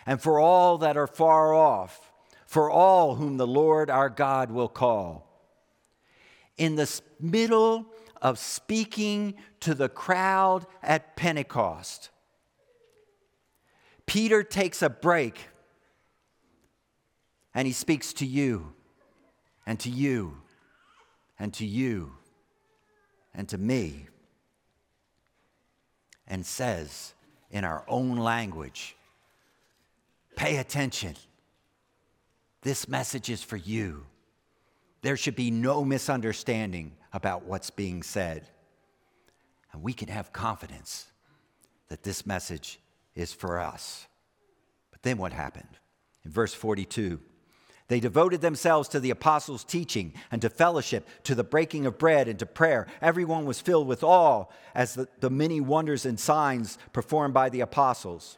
and 0.06 0.22
for 0.22 0.40
all 0.40 0.78
that 0.80 0.98
are 0.98 1.08
far 1.08 1.54
off, 1.54 2.12
for 2.46 2.70
all 2.70 3.16
whom 3.16 3.38
the 3.38 3.48
Lord 3.48 3.90
our 3.90 4.10
God 4.10 4.52
will 4.52 4.68
call. 4.68 5.30
In 6.58 6.76
the 6.76 7.02
middle 7.20 7.88
of 8.22 8.40
speaking 8.40 9.36
to 9.60 9.76
the 9.76 9.90
crowd 9.90 10.66
at 10.82 11.16
Pentecost. 11.16 12.10
Peter 14.06 14.44
takes 14.44 14.82
a 14.82 14.90
break 14.90 15.50
and 17.54 17.68
he 17.68 17.74
speaks 17.74 18.14
to 18.14 18.26
you 18.26 18.74
and 19.66 19.80
to 19.80 19.90
you 19.90 20.38
and 21.38 21.54
to 21.54 21.66
you 21.66 22.14
and 23.34 23.48
to 23.50 23.58
me 23.58 24.08
and 26.28 26.46
says 26.46 27.14
in 27.52 27.64
our 27.64 27.84
own 27.88 28.18
language, 28.18 28.96
Pay 30.36 30.58
attention. 30.58 31.16
This 32.62 32.88
message 32.88 33.30
is 33.30 33.44
for 33.44 33.58
you. 33.58 34.06
There 35.02 35.18
should 35.18 35.36
be 35.36 35.52
no 35.52 35.84
misunderstanding 35.84 36.94
about 37.12 37.46
what's 37.46 37.70
being 37.70 38.04
said. 38.04 38.48
And 39.72 39.84
we 39.84 39.94
can 39.94 40.08
have 40.08 40.32
confidence 40.32 41.08
that 41.90 42.04
this 42.04 42.26
message 42.26 42.80
is 43.16 43.34
for 43.34 43.60
us. 43.60 44.08
But 44.92 45.04
then 45.04 45.18
what 45.18 45.34
happened? 45.34 45.78
In 46.24 46.32
verse 46.32 46.54
42, 46.54 47.20
they 47.90 48.00
devoted 48.00 48.42
themselves 48.42 48.88
to 48.90 49.00
the 49.00 49.10
apostles' 49.10 49.64
teaching 49.64 50.14
and 50.32 50.42
to 50.42 50.50
fellowship, 50.50 51.08
to 51.24 51.36
the 51.36 51.44
breaking 51.44 51.86
of 51.86 51.98
bread 51.98 52.28
and 52.28 52.40
to 52.40 52.46
prayer. 52.46 52.88
Everyone 53.02 53.46
was 53.46 53.60
filled 53.60 53.88
with 53.88 54.04
awe 54.04 54.46
as 54.74 54.96
the, 54.96 55.08
the 55.20 55.30
many 55.30 55.60
wonders 55.60 56.06
and 56.06 56.20
signs 56.20 56.78
performed 56.94 57.34
by 57.34 57.50
the 57.50 57.62
apostles. 57.62 58.38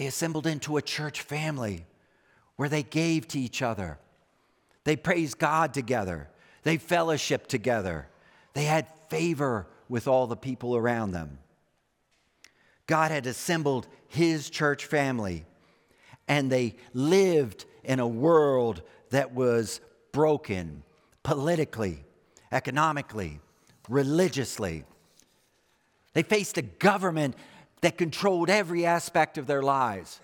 They 0.00 0.06
assembled 0.06 0.46
into 0.46 0.78
a 0.78 0.82
church 0.82 1.20
family 1.20 1.84
where 2.56 2.70
they 2.70 2.82
gave 2.82 3.28
to 3.28 3.38
each 3.38 3.60
other. 3.60 3.98
They 4.84 4.96
praised 4.96 5.38
God 5.38 5.74
together. 5.74 6.30
They 6.62 6.78
fellowshiped 6.78 7.48
together. 7.48 8.08
They 8.54 8.64
had 8.64 8.86
favor 9.10 9.66
with 9.90 10.08
all 10.08 10.26
the 10.26 10.38
people 10.38 10.74
around 10.74 11.10
them. 11.10 11.38
God 12.86 13.10
had 13.10 13.26
assembled 13.26 13.88
his 14.08 14.48
church 14.48 14.86
family 14.86 15.44
and 16.26 16.50
they 16.50 16.76
lived 16.94 17.66
in 17.84 18.00
a 18.00 18.08
world 18.08 18.80
that 19.10 19.34
was 19.34 19.82
broken 20.12 20.82
politically, 21.22 22.06
economically, 22.50 23.38
religiously. 23.86 24.84
They 26.14 26.22
faced 26.22 26.56
a 26.56 26.62
government 26.62 27.36
that 27.80 27.98
controlled 27.98 28.50
every 28.50 28.84
aspect 28.84 29.38
of 29.38 29.46
their 29.46 29.62
lives. 29.62 30.20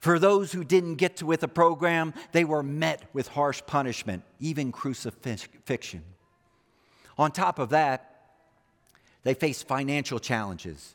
For 0.00 0.18
those 0.18 0.52
who 0.52 0.64
didn't 0.64 0.96
get 0.96 1.16
to 1.16 1.26
with 1.26 1.42
a 1.42 1.48
program, 1.48 2.12
they 2.32 2.44
were 2.44 2.62
met 2.62 3.02
with 3.12 3.28
harsh 3.28 3.62
punishment, 3.66 4.22
even 4.38 4.70
crucifixion. 4.70 6.02
On 7.16 7.30
top 7.30 7.58
of 7.58 7.70
that, 7.70 8.10
they 9.22 9.34
faced 9.34 9.66
financial 9.66 10.18
challenges. 10.18 10.94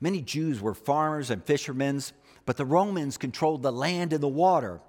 Many 0.00 0.22
Jews 0.22 0.60
were 0.60 0.74
farmers 0.74 1.30
and 1.30 1.44
fishermen, 1.44 2.00
but 2.46 2.56
the 2.56 2.64
Romans 2.64 3.18
controlled 3.18 3.62
the 3.62 3.70
land 3.70 4.12
and 4.12 4.22
the 4.22 4.28
water. 4.28 4.80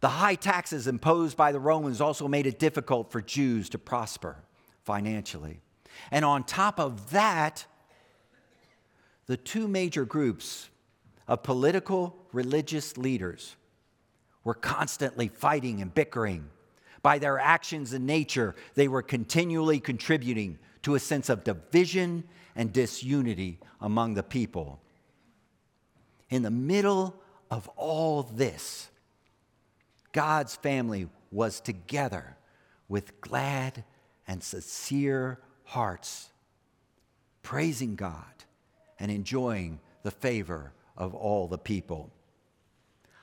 The 0.00 0.08
high 0.08 0.36
taxes 0.36 0.86
imposed 0.86 1.36
by 1.36 1.50
the 1.50 1.58
Romans 1.58 2.00
also 2.00 2.28
made 2.28 2.46
it 2.46 2.58
difficult 2.58 3.10
for 3.10 3.20
Jews 3.20 3.68
to 3.70 3.78
prosper 3.78 4.36
financially. 4.84 5.60
And 6.10 6.24
on 6.24 6.44
top 6.44 6.78
of 6.78 7.10
that, 7.10 7.66
the 9.28 9.36
two 9.36 9.68
major 9.68 10.04
groups 10.04 10.68
of 11.28 11.44
political 11.44 12.16
religious 12.32 12.96
leaders 12.96 13.54
were 14.42 14.54
constantly 14.54 15.28
fighting 15.28 15.80
and 15.80 15.94
bickering. 15.94 16.50
By 17.02 17.20
their 17.20 17.38
actions 17.38 17.92
and 17.92 18.06
nature, 18.06 18.56
they 18.74 18.88
were 18.88 19.02
continually 19.02 19.78
contributing 19.78 20.58
to 20.82 20.96
a 20.96 21.00
sense 21.00 21.28
of 21.28 21.44
division 21.44 22.24
and 22.56 22.72
disunity 22.72 23.60
among 23.80 24.14
the 24.14 24.24
people 24.24 24.80
in 26.30 26.42
the 26.42 26.50
middle 26.50 27.16
of 27.50 27.68
all 27.76 28.22
this, 28.22 28.88
God's 30.12 30.56
family 30.56 31.08
was 31.30 31.60
together 31.60 32.36
with 32.88 33.20
glad 33.20 33.84
and 34.26 34.42
sincere 34.42 35.38
hearts, 35.64 36.30
praising 37.42 37.94
God 37.94 38.37
and 38.98 39.10
enjoying 39.10 39.80
the 40.02 40.10
favor 40.10 40.72
of 40.96 41.14
all 41.14 41.46
the 41.46 41.58
people. 41.58 42.10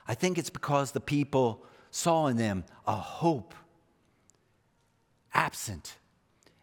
I 0.08 0.14
think 0.14 0.38
it's 0.38 0.50
because 0.50 0.92
the 0.92 1.00
people 1.00 1.64
saw 1.90 2.26
in 2.26 2.36
them 2.36 2.64
a 2.86 2.94
hope 2.94 3.54
absent 5.34 5.96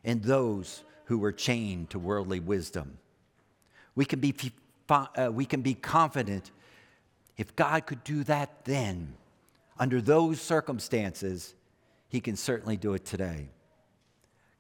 in 0.04 0.21
those 0.21 0.84
who 1.06 1.17
were 1.17 1.32
chained 1.32 1.89
to 1.91 1.99
worldly 1.99 2.39
wisdom. 2.39 2.97
We 3.95 4.06
can 4.06 4.19
be 4.19 4.34
uh, 4.89 5.32
we 5.32 5.45
can 5.45 5.62
be 5.62 5.73
confident 5.73 6.52
if 7.38 7.56
God 7.56 7.86
could 7.86 8.04
do 8.04 8.23
that 8.26 8.65
then, 8.65 9.15
under 9.80 10.02
those 10.02 10.39
circumstances, 10.39 11.56
He 12.10 12.19
can 12.19 12.36
certainly 12.36 12.78
do 12.78 12.93
it 12.93 13.06
today. 13.06 13.49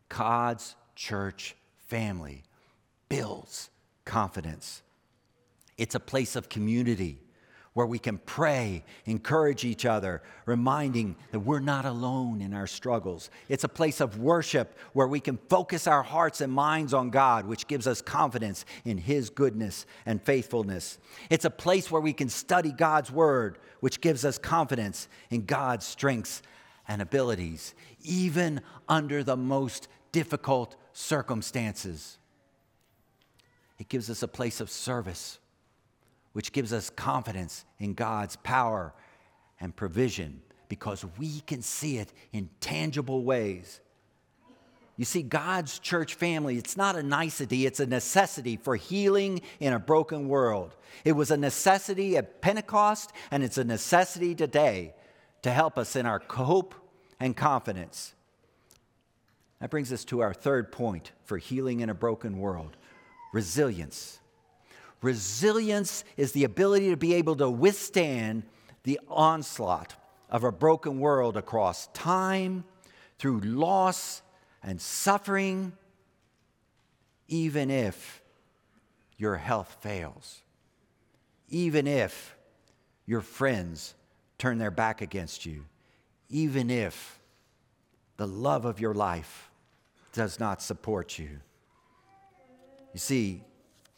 God's 0.09 0.75
church 0.95 1.55
family 1.87 2.43
builds 3.09 3.69
confidence. 4.05 4.81
It's 5.77 5.95
a 5.95 5.99
place 5.99 6.35
of 6.35 6.49
community 6.49 7.19
where 7.73 7.87
we 7.87 7.97
can 7.97 8.19
pray, 8.19 8.83
encourage 9.05 9.65
each 9.65 9.85
other, 9.85 10.21
reminding 10.45 11.15
that 11.31 11.39
we're 11.39 11.59
not 11.59 11.85
alone 11.85 12.39
in 12.39 12.53
our 12.53 12.67
struggles. 12.67 13.31
It's 13.49 13.63
a 13.63 13.69
place 13.69 13.99
of 13.99 14.19
worship 14.19 14.77
where 14.93 15.07
we 15.07 15.19
can 15.19 15.39
focus 15.49 15.87
our 15.87 16.03
hearts 16.03 16.41
and 16.41 16.53
minds 16.53 16.93
on 16.93 17.09
God, 17.09 17.47
which 17.47 17.67
gives 17.67 17.87
us 17.87 18.01
confidence 18.01 18.63
in 18.85 18.99
His 18.99 19.31
goodness 19.31 19.87
and 20.05 20.21
faithfulness. 20.21 20.99
It's 21.31 21.45
a 21.45 21.49
place 21.49 21.89
where 21.89 22.01
we 22.01 22.13
can 22.13 22.29
study 22.29 22.71
God's 22.71 23.11
Word, 23.11 23.57
which 23.79 24.01
gives 24.01 24.23
us 24.23 24.37
confidence 24.37 25.07
in 25.31 25.45
God's 25.45 25.85
strengths 25.85 26.43
and 26.87 27.01
abilities, 27.01 27.73
even 28.03 28.61
under 28.87 29.23
the 29.23 29.37
most 29.37 29.87
difficult 30.11 30.75
circumstances. 30.91 32.19
It 33.83 33.89
gives 33.89 34.09
us 34.09 34.23
a 34.23 34.29
place 34.29 34.61
of 34.61 34.69
service 34.69 35.39
which 36.31 36.53
gives 36.53 36.71
us 36.71 36.89
confidence 36.89 37.65
in 37.79 37.95
God's 37.95 38.37
power 38.37 38.93
and 39.59 39.75
provision 39.75 40.41
because 40.69 41.05
we 41.17 41.41
can 41.41 41.61
see 41.61 41.97
it 41.97 42.13
in 42.31 42.49
tangible 42.61 43.25
ways. 43.25 43.81
You 44.95 45.03
see, 45.03 45.21
God's 45.21 45.79
church 45.79 46.13
family, 46.13 46.57
it's 46.57 46.77
not 46.77 46.95
a 46.95 47.03
nicety, 47.03 47.65
it's 47.65 47.81
a 47.81 47.85
necessity 47.85 48.55
for 48.55 48.77
healing 48.77 49.41
in 49.59 49.73
a 49.73 49.79
broken 49.79 50.29
world. 50.29 50.77
It 51.03 51.11
was 51.11 51.29
a 51.29 51.35
necessity 51.35 52.15
at 52.15 52.41
Pentecost, 52.41 53.11
and 53.31 53.43
it's 53.43 53.57
a 53.57 53.65
necessity 53.65 54.33
today 54.33 54.93
to 55.41 55.51
help 55.51 55.77
us 55.77 55.97
in 55.97 56.05
our 56.05 56.21
hope 56.29 56.73
and 57.19 57.35
confidence. 57.35 58.13
That 59.59 59.71
brings 59.71 59.91
us 59.91 60.05
to 60.05 60.21
our 60.21 60.33
third 60.33 60.71
point 60.71 61.11
for 61.25 61.37
healing 61.37 61.81
in 61.81 61.89
a 61.89 61.93
broken 61.93 62.37
world 62.37 62.77
resilience. 63.33 64.21
Resilience 65.01 66.05
is 66.15 66.31
the 66.31 66.45
ability 66.45 66.89
to 66.91 66.95
be 66.95 67.15
able 67.15 67.35
to 67.35 67.49
withstand 67.49 68.43
the 68.83 68.99
onslaught 69.09 69.95
of 70.29 70.45
a 70.45 70.51
broken 70.51 70.99
world 70.99 71.35
across 71.35 71.87
time, 71.87 72.63
through 73.19 73.41
loss 73.41 74.21
and 74.63 74.79
suffering, 74.79 75.73
even 77.27 77.69
if 77.69 78.21
your 79.17 79.35
health 79.35 79.77
fails, 79.81 80.41
even 81.49 81.87
if 81.87 82.35
your 83.05 83.21
friends 83.21 83.95
turn 84.37 84.57
their 84.57 84.71
back 84.71 85.01
against 85.01 85.45
you, 85.45 85.65
even 86.29 86.69
if 86.69 87.19
the 88.17 88.27
love 88.27 88.65
of 88.65 88.79
your 88.79 88.93
life 88.93 89.49
does 90.13 90.39
not 90.39 90.61
support 90.61 91.17
you. 91.19 91.39
You 92.93 92.99
see, 92.99 93.43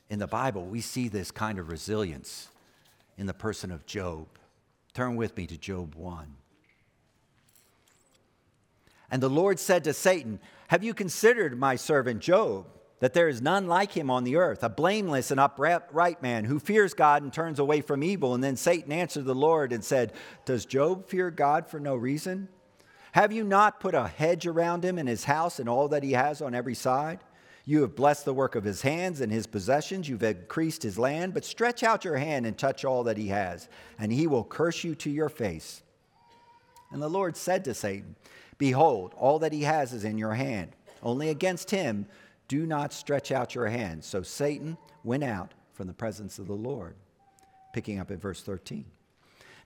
in 0.09 0.19
the 0.19 0.27
Bible, 0.27 0.65
we 0.65 0.81
see 0.81 1.07
this 1.07 1.31
kind 1.31 1.59
of 1.59 1.69
resilience 1.69 2.49
in 3.17 3.25
the 3.25 3.33
person 3.33 3.71
of 3.71 3.85
Job. 3.85 4.27
Turn 4.93 5.15
with 5.15 5.35
me 5.35 5.47
to 5.47 5.57
Job 5.57 5.95
1. 5.95 6.35
And 9.11 9.21
the 9.21 9.29
Lord 9.29 9.59
said 9.59 9.83
to 9.83 9.93
Satan, 9.93 10.39
Have 10.69 10.83
you 10.83 10.93
considered 10.93 11.59
my 11.59 11.75
servant 11.75 12.21
Job? 12.21 12.67
That 12.99 13.13
there 13.13 13.27
is 13.27 13.41
none 13.41 13.67
like 13.67 13.91
him 13.91 14.09
on 14.09 14.23
the 14.23 14.37
earth, 14.37 14.63
a 14.63 14.69
blameless 14.69 15.29
and 15.29 15.39
upright 15.39 16.21
man 16.23 16.45
who 16.45 16.59
fears 16.59 16.93
God 16.93 17.23
and 17.23 17.31
turns 17.31 17.59
away 17.59 17.81
from 17.81 18.03
evil. 18.03 18.33
And 18.33 18.43
then 18.43 18.55
Satan 18.55 18.93
answered 18.93 19.25
the 19.25 19.35
Lord 19.35 19.73
and 19.73 19.83
said, 19.83 20.13
Does 20.45 20.65
Job 20.65 21.05
fear 21.05 21.29
God 21.29 21.67
for 21.67 21.79
no 21.79 21.95
reason? 21.95 22.47
Have 23.11 23.33
you 23.33 23.43
not 23.43 23.81
put 23.81 23.95
a 23.95 24.07
hedge 24.07 24.47
around 24.47 24.83
him 24.83 24.97
and 24.97 25.09
his 25.09 25.25
house 25.25 25.59
and 25.59 25.67
all 25.67 25.89
that 25.89 26.03
he 26.03 26.13
has 26.13 26.41
on 26.41 26.55
every 26.55 26.73
side? 26.73 27.19
You 27.67 27.81
have 27.81 27.95
blessed 27.95 28.25
the 28.25 28.33
work 28.33 28.55
of 28.55 28.63
his 28.63 28.83
hands 28.83 29.21
and 29.21 29.31
his 29.31 29.47
possessions. 29.47 30.07
You've 30.07 30.21
increased 30.21 30.83
his 30.83 30.99
land. 30.99 31.33
But 31.33 31.43
stretch 31.43 31.81
out 31.81 32.05
your 32.05 32.17
hand 32.17 32.45
and 32.45 32.55
touch 32.55 32.85
all 32.85 33.03
that 33.03 33.17
he 33.17 33.27
has, 33.27 33.67
and 33.97 34.13
he 34.13 34.27
will 34.27 34.43
curse 34.43 34.83
you 34.83 34.93
to 34.95 35.09
your 35.09 35.29
face. 35.29 35.81
And 36.91 37.01
the 37.01 37.09
Lord 37.09 37.35
said 37.35 37.65
to 37.65 37.73
Satan, 37.73 38.15
Behold, 38.59 39.13
all 39.17 39.39
that 39.39 39.51
he 39.51 39.63
has 39.63 39.93
is 39.93 40.05
in 40.05 40.17
your 40.17 40.35
hand. 40.35 40.71
Only 41.01 41.29
against 41.29 41.71
him 41.71 42.05
do 42.47 42.65
not 42.67 42.93
stretch 42.93 43.31
out 43.31 43.55
your 43.55 43.67
hand. 43.67 44.03
So 44.03 44.21
Satan 44.21 44.77
went 45.03 45.23
out 45.23 45.53
from 45.73 45.87
the 45.87 45.93
presence 45.93 46.37
of 46.39 46.47
the 46.47 46.53
Lord. 46.53 46.95
Picking 47.73 47.99
up 47.99 48.11
at 48.11 48.21
verse 48.21 48.41
13. 48.41 48.85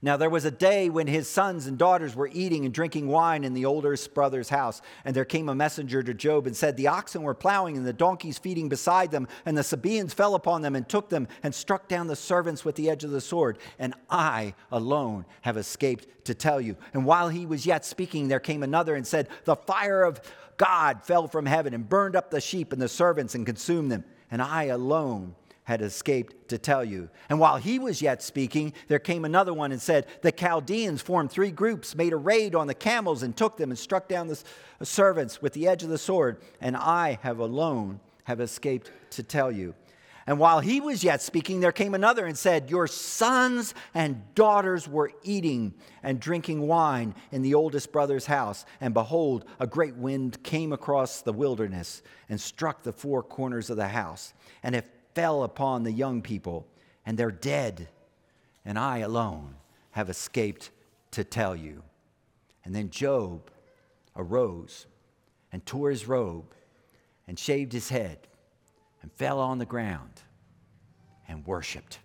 Now 0.01 0.15
there 0.15 0.29
was 0.29 0.45
a 0.45 0.51
day 0.51 0.89
when 0.89 1.07
his 1.07 1.27
sons 1.27 1.67
and 1.67 1.77
daughters 1.77 2.15
were 2.15 2.29
eating 2.31 2.63
and 2.63 2.73
drinking 2.73 3.09
wine 3.09 3.43
in 3.43 3.53
the 3.53 3.65
oldest 3.65 4.13
brother's 4.13 4.47
house. 4.47 4.81
And 5.03 5.13
there 5.13 5.25
came 5.25 5.49
a 5.49 5.55
messenger 5.55 6.01
to 6.01 6.13
Job 6.13 6.47
and 6.47 6.55
said, 6.55 6.77
The 6.77 6.87
oxen 6.87 7.21
were 7.21 7.33
plowing 7.33 7.75
and 7.75 7.85
the 7.85 7.91
donkeys 7.91 8.37
feeding 8.37 8.69
beside 8.69 9.11
them. 9.11 9.27
And 9.45 9.57
the 9.57 9.63
Sabaeans 9.63 10.13
fell 10.13 10.35
upon 10.35 10.61
them 10.61 10.77
and 10.77 10.87
took 10.87 11.09
them 11.09 11.27
and 11.43 11.53
struck 11.53 11.89
down 11.89 12.07
the 12.07 12.15
servants 12.15 12.63
with 12.63 12.75
the 12.75 12.89
edge 12.89 13.03
of 13.03 13.11
the 13.11 13.19
sword. 13.19 13.57
And 13.77 13.93
I 14.09 14.53
alone 14.71 15.25
have 15.41 15.57
escaped 15.57 16.25
to 16.25 16.33
tell 16.33 16.61
you. 16.61 16.77
And 16.93 17.05
while 17.05 17.27
he 17.27 17.45
was 17.45 17.65
yet 17.65 17.83
speaking, 17.83 18.29
there 18.29 18.39
came 18.39 18.63
another 18.63 18.95
and 18.95 19.05
said, 19.05 19.27
The 19.43 19.57
fire 19.57 20.03
of 20.03 20.21
God 20.55 21.03
fell 21.03 21.27
from 21.27 21.45
heaven 21.45 21.73
and 21.73 21.89
burned 21.89 22.15
up 22.15 22.31
the 22.31 22.39
sheep 22.39 22.71
and 22.71 22.81
the 22.81 22.87
servants 22.87 23.35
and 23.35 23.45
consumed 23.45 23.91
them. 23.91 24.05
And 24.31 24.41
I 24.41 24.65
alone 24.65 25.35
had 25.69 25.83
escaped 25.83 26.49
to 26.49 26.57
tell 26.57 26.83
you. 26.83 27.07
And 27.29 27.39
while 27.39 27.57
he 27.57 27.77
was 27.77 28.01
yet 28.01 28.23
speaking, 28.23 28.73
there 28.87 28.97
came 28.97 29.23
another 29.23 29.53
one 29.53 29.71
and 29.71 29.79
said, 29.79 30.07
The 30.23 30.31
Chaldeans 30.31 30.99
formed 30.99 31.29
three 31.29 31.51
groups, 31.51 31.93
made 31.93 32.11
a 32.11 32.17
raid 32.17 32.55
on 32.55 32.65
the 32.65 32.73
camels, 32.73 33.21
and 33.21 33.37
took 33.37 33.55
them 33.55 33.69
and 33.69 33.77
struck 33.77 34.07
down 34.07 34.29
the 34.29 34.43
uh, 34.81 34.83
servants 34.83 35.43
with 35.43 35.53
the 35.53 35.67
edge 35.67 35.83
of 35.83 35.89
the 35.89 35.99
sword. 35.99 36.41
And 36.59 36.75
I 36.75 37.19
have 37.21 37.37
alone 37.37 37.99
have 38.23 38.41
escaped 38.41 38.89
to 39.11 39.21
tell 39.21 39.51
you. 39.51 39.75
And 40.25 40.39
while 40.39 40.59
he 40.59 40.81
was 40.81 41.03
yet 41.03 41.21
speaking, 41.21 41.59
there 41.59 41.71
came 41.71 41.93
another 41.93 42.25
and 42.25 42.35
said, 42.35 42.71
Your 42.71 42.87
sons 42.87 43.75
and 43.93 44.23
daughters 44.33 44.87
were 44.87 45.11
eating 45.21 45.75
and 46.01 46.19
drinking 46.19 46.67
wine 46.67 47.13
in 47.31 47.43
the 47.43 47.53
oldest 47.53 47.91
brother's 47.91 48.25
house. 48.25 48.65
And 48.81 48.95
behold, 48.95 49.45
a 49.59 49.67
great 49.67 49.95
wind 49.95 50.41
came 50.41 50.73
across 50.73 51.21
the 51.21 51.33
wilderness 51.33 52.01
and 52.27 52.41
struck 52.41 52.81
the 52.81 52.91
four 52.91 53.21
corners 53.21 53.69
of 53.69 53.77
the 53.77 53.89
house. 53.89 54.33
And 54.63 54.75
it 54.75 54.87
fell 55.19 55.43
upon 55.43 55.83
the 55.83 55.91
young 55.91 56.21
people, 56.21 56.65
and 57.05 57.17
they're 57.17 57.29
dead, 57.29 57.89
and 58.63 58.79
I 58.79 58.99
alone 58.99 59.55
have 59.91 60.09
escaped 60.09 60.71
to 61.11 61.25
tell 61.25 61.57
you. 61.57 61.83
And 62.63 62.73
then 62.73 62.89
Job 62.89 63.51
arose 64.15 64.85
and 65.51 65.65
tore 65.65 65.89
his 65.89 66.07
robe 66.07 66.53
and 67.27 67.37
shaved 67.37 67.73
his 67.73 67.89
head 67.89 68.29
and 69.01 69.11
fell 69.11 69.41
on 69.41 69.57
the 69.57 69.65
ground 69.65 70.21
and 71.27 71.45
worshiped. 71.45 71.99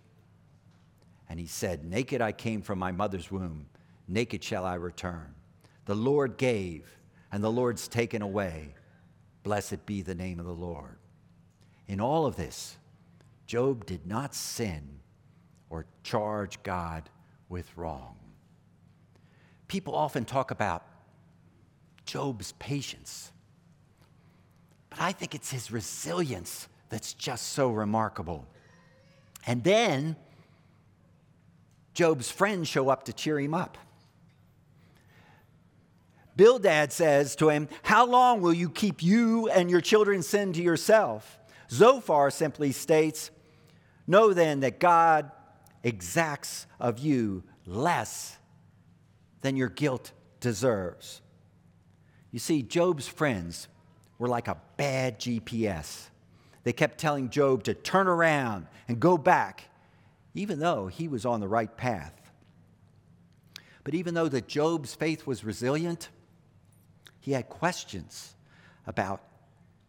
And 1.29 1.39
he 1.39 1.47
said, 1.47 1.85
Naked 1.85 2.19
I 2.19 2.33
came 2.33 2.61
from 2.61 2.79
my 2.79 2.91
mother's 2.91 3.31
womb, 3.31 3.67
naked 4.09 4.43
shall 4.43 4.65
I 4.65 4.75
return. 4.75 5.33
The 5.85 5.95
Lord 5.95 6.35
gave, 6.35 6.99
and 7.31 7.41
the 7.41 7.49
Lord's 7.49 7.87
taken 7.87 8.21
away. 8.21 8.75
Blessed 9.43 9.85
be 9.85 10.01
the 10.01 10.15
name 10.15 10.37
of 10.37 10.45
the 10.45 10.51
Lord. 10.51 10.97
In 11.87 12.01
all 12.01 12.25
of 12.25 12.35
this, 12.35 12.75
Job 13.45 13.85
did 13.85 14.05
not 14.05 14.33
sin 14.33 14.99
or 15.69 15.85
charge 16.03 16.61
God 16.63 17.09
with 17.49 17.69
wrong. 17.77 18.15
People 19.67 19.95
often 19.95 20.25
talk 20.25 20.51
about 20.51 20.83
Job's 22.05 22.53
patience, 22.53 23.31
but 24.89 25.01
I 25.01 25.11
think 25.11 25.35
it's 25.35 25.51
his 25.51 25.71
resilience 25.71 26.67
that's 26.89 27.13
just 27.13 27.49
so 27.49 27.69
remarkable. 27.69 28.45
And 29.47 29.63
then 29.63 30.15
Job's 31.93 32.29
friends 32.29 32.67
show 32.67 32.89
up 32.89 33.05
to 33.05 33.13
cheer 33.13 33.39
him 33.39 33.53
up. 33.53 33.77
Bildad 36.35 36.91
says 36.91 37.35
to 37.37 37.49
him, 37.49 37.69
How 37.83 38.05
long 38.05 38.41
will 38.41 38.53
you 38.53 38.69
keep 38.69 39.01
you 39.01 39.49
and 39.49 39.71
your 39.71 39.81
children 39.81 40.21
sin 40.21 40.53
to 40.53 40.61
yourself? 40.61 41.39
Zophar 41.71 42.29
simply 42.29 42.71
states, 42.71 43.31
Know 44.07 44.33
then 44.33 44.59
that 44.61 44.79
God 44.79 45.31
exacts 45.83 46.67
of 46.79 46.99
you 46.99 47.43
less 47.65 48.37
than 49.41 49.55
your 49.55 49.69
guilt 49.69 50.11
deserves. 50.39 51.21
You 52.31 52.39
see, 52.39 52.61
Job's 52.61 53.07
friends 53.07 53.67
were 54.17 54.27
like 54.27 54.47
a 54.47 54.57
bad 54.77 55.19
GPS. 55.19 56.09
They 56.63 56.73
kept 56.73 56.97
telling 56.97 57.29
Job 57.29 57.63
to 57.63 57.73
turn 57.73 58.07
around 58.07 58.67
and 58.87 58.99
go 58.99 59.17
back, 59.17 59.65
even 60.33 60.59
though 60.59 60.87
he 60.87 61.07
was 61.07 61.25
on 61.25 61.39
the 61.39 61.47
right 61.47 61.75
path. 61.75 62.13
But 63.83 63.93
even 63.93 64.15
though 64.15 64.27
that 64.27 64.47
Job's 64.47 64.95
faith 64.95 65.27
was 65.27 65.43
resilient, 65.43 66.09
he 67.19 67.33
had 67.33 67.49
questions 67.49 68.35
about 68.87 69.21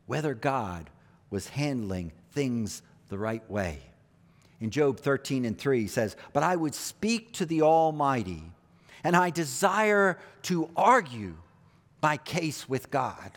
whether 0.07 0.35
God 0.35 0.91
was 1.31 1.49
handling 1.49 2.13
things 2.31 2.83
the 3.09 3.19
right 3.19 3.49
way 3.51 3.83
in 4.61 4.71
Job 4.71 5.01
13 5.01 5.45
and 5.45 5.59
3 5.59 5.83
he 5.83 5.87
says, 5.87 6.16
But 6.33 6.42
I 6.42 6.57
would 6.57 6.75
speak 6.75 7.33
to 7.35 7.47
the 7.47 7.62
Almighty, 7.62 8.42
and 9.05 9.16
I 9.16 9.31
desire 9.31 10.19
to 10.42 10.71
argue 10.77 11.37
my 12.03 12.16
case 12.16 12.69
with 12.69 12.90
God. 12.90 13.33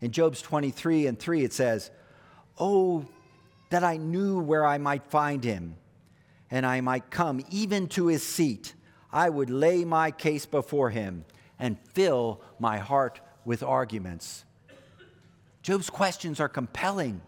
In 0.00 0.12
Job's 0.12 0.40
23 0.40 1.06
and 1.06 1.18
3 1.18 1.44
it 1.44 1.52
says, 1.52 1.90
Oh, 2.58 3.06
that 3.70 3.84
I 3.84 3.96
knew 3.96 4.40
where 4.40 4.64
I 4.64 4.78
might 4.78 5.04
find 5.04 5.44
him, 5.44 5.76
and 6.50 6.66
I 6.66 6.80
might 6.80 7.10
come 7.10 7.44
even 7.50 7.86
to 7.88 8.06
his 8.06 8.22
seat. 8.22 8.74
I 9.12 9.28
would 9.28 9.50
lay 9.50 9.84
my 9.84 10.10
case 10.10 10.46
before 10.46 10.90
him 10.90 11.24
and 11.58 11.78
fill 11.92 12.40
my 12.58 12.78
heart 12.78 13.20
with 13.44 13.62
arguments. 13.62 14.44
Job's 15.62 15.90
questions 15.90 16.40
are 16.40 16.48
compelling 16.48 17.20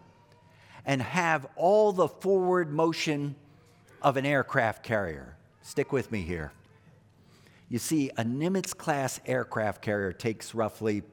and 0.85 1.01
have 1.01 1.47
all 1.55 1.91
the 1.91 2.07
forward 2.07 2.71
motion 2.71 3.35
of 4.01 4.17
an 4.17 4.25
aircraft 4.25 4.83
carrier. 4.83 5.35
Stick 5.61 5.91
with 5.91 6.11
me 6.11 6.21
here. 6.21 6.51
You 7.69 7.79
see, 7.79 8.09
a 8.17 8.23
Nimitz 8.23 8.75
class 8.75 9.19
aircraft 9.25 9.81
carrier 9.81 10.11
takes 10.11 10.53
roughly 10.53 11.03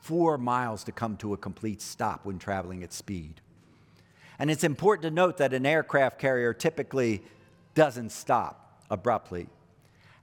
four 0.00 0.36
miles 0.36 0.84
to 0.84 0.92
come 0.92 1.16
to 1.18 1.32
a 1.32 1.36
complete 1.36 1.80
stop 1.80 2.24
when 2.24 2.38
traveling 2.38 2.82
at 2.82 2.92
speed. 2.92 3.40
And 4.38 4.50
it's 4.50 4.64
important 4.64 5.02
to 5.02 5.10
note 5.10 5.36
that 5.36 5.52
an 5.52 5.66
aircraft 5.66 6.18
carrier 6.18 6.52
typically 6.52 7.22
doesn't 7.74 8.10
stop 8.10 8.82
abruptly. 8.90 9.48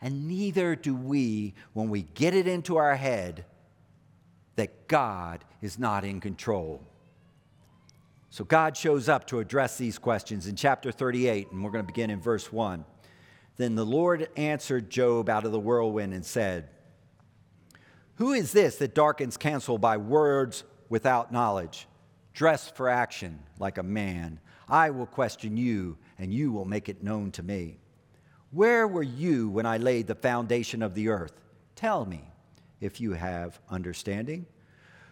And 0.02 0.28
neither 0.28 0.76
do 0.76 0.96
we 0.96 1.54
when 1.74 1.90
we 1.90 2.02
get 2.02 2.34
it 2.34 2.48
into 2.48 2.78
our 2.78 2.96
head 2.96 3.46
that 4.56 4.88
God 4.88 5.44
is 5.62 5.80
not 5.80 6.04
in 6.04 6.20
control. 6.20 6.82
So 8.30 8.44
God 8.44 8.76
shows 8.76 9.08
up 9.08 9.26
to 9.28 9.40
address 9.40 9.78
these 9.78 9.98
questions 9.98 10.48
in 10.48 10.56
chapter 10.56 10.92
38, 10.92 11.52
and 11.52 11.64
we're 11.64 11.72
going 11.72 11.86
to 11.86 11.92
begin 11.92 12.10
in 12.10 12.20
verse 12.20 12.52
1. 12.52 12.84
Then 13.56 13.76
the 13.76 13.86
Lord 13.86 14.28
answered 14.36 14.90
Job 14.90 15.30
out 15.30 15.46
of 15.46 15.52
the 15.52 15.60
whirlwind 15.60 16.14
and 16.14 16.26
said, 16.26 16.70
Who 18.16 18.34
is 18.34 18.52
this 18.52 18.76
that 18.78 18.94
darkens 18.94 19.38
counsel 19.38 19.78
by 19.78 19.98
words 19.98 20.64
without 20.90 21.32
knowledge? 21.32 21.88
Dress 22.34 22.70
for 22.70 22.90
action 22.90 23.40
like 23.60 23.78
a 23.78 23.84
man. 23.84 24.40
I 24.70 24.90
will 24.90 25.08
question 25.08 25.58
you, 25.58 25.98
and 26.20 26.34
you 26.34 26.52
will 26.52 26.66
make 26.66 26.90
it 26.90 27.04
known 27.04 27.32
to 27.32 27.44
me. 27.44 27.80
Where 28.52 28.88
were 28.88 29.04
you 29.04 29.50
when 29.50 29.66
I 29.66 29.78
laid 29.78 30.08
the 30.08 30.16
foundation 30.16 30.84
of 30.84 30.94
the 30.94 31.10
earth? 31.10 31.34
Tell 31.76 32.06
me 32.06 32.30
if 32.80 33.02
you 33.02 33.14
have 33.14 33.60
understanding. 33.70 34.46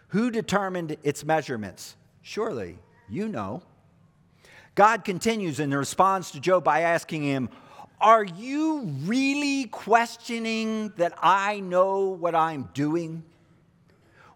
Who 0.08 0.30
determined 0.30 0.96
its 1.02 1.24
measurements? 1.24 1.96
Surely 2.22 2.78
you 3.08 3.28
know. 3.28 3.62
God 4.74 5.04
continues 5.04 5.58
in 5.58 5.72
response 5.72 6.30
to 6.32 6.40
Job 6.40 6.62
by 6.64 6.80
asking 6.82 7.22
him, 7.22 7.48
Are 8.00 8.24
you 8.24 8.80
really 9.04 9.64
questioning 9.64 10.92
that 10.96 11.14
I 11.22 11.60
know 11.60 12.08
what 12.08 12.34
I'm 12.34 12.68
doing? 12.74 13.24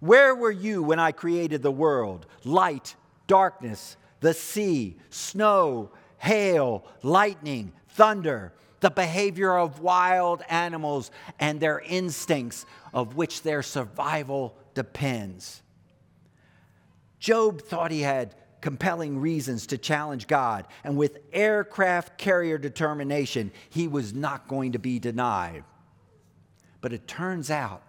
Where 0.01 0.35
were 0.35 0.51
you 0.51 0.83
when 0.83 0.99
I 0.99 1.13
created 1.13 1.63
the 1.63 1.71
world? 1.71 2.27
Light, 2.43 2.97
darkness, 3.27 3.99
the 4.21 4.33
sea, 4.33 4.97
snow, 5.11 5.91
hail, 6.17 6.87
lightning, 7.03 7.73
thunder, 7.89 8.55
the 8.81 8.91
behavior 8.91 9.57
of 9.59 9.81
wild 9.81 10.43
animals 10.49 11.11
and 11.39 11.61
their 11.61 11.81
instincts, 11.81 12.65
of 12.95 13.15
which 13.15 13.43
their 13.43 13.63
survival 13.63 14.57
depends. 14.73 15.63
Job 17.19 17.61
thought 17.61 17.91
he 17.91 18.01
had 18.01 18.35
compelling 18.61 19.19
reasons 19.19 19.67
to 19.69 19.79
challenge 19.79 20.27
God, 20.27 20.67
and 20.85 20.97
with 20.97 21.19
aircraft 21.33 22.19
carrier 22.19 22.59
determination, 22.59 23.53
he 23.69 23.89
was 23.89 24.15
not 24.15 24.49
going 24.49 24.73
to 24.73 24.79
be 24.79 24.99
denied. 24.99 25.65
But 26.81 26.93
it 26.93 27.07
turns 27.07 27.51
out 27.51 27.83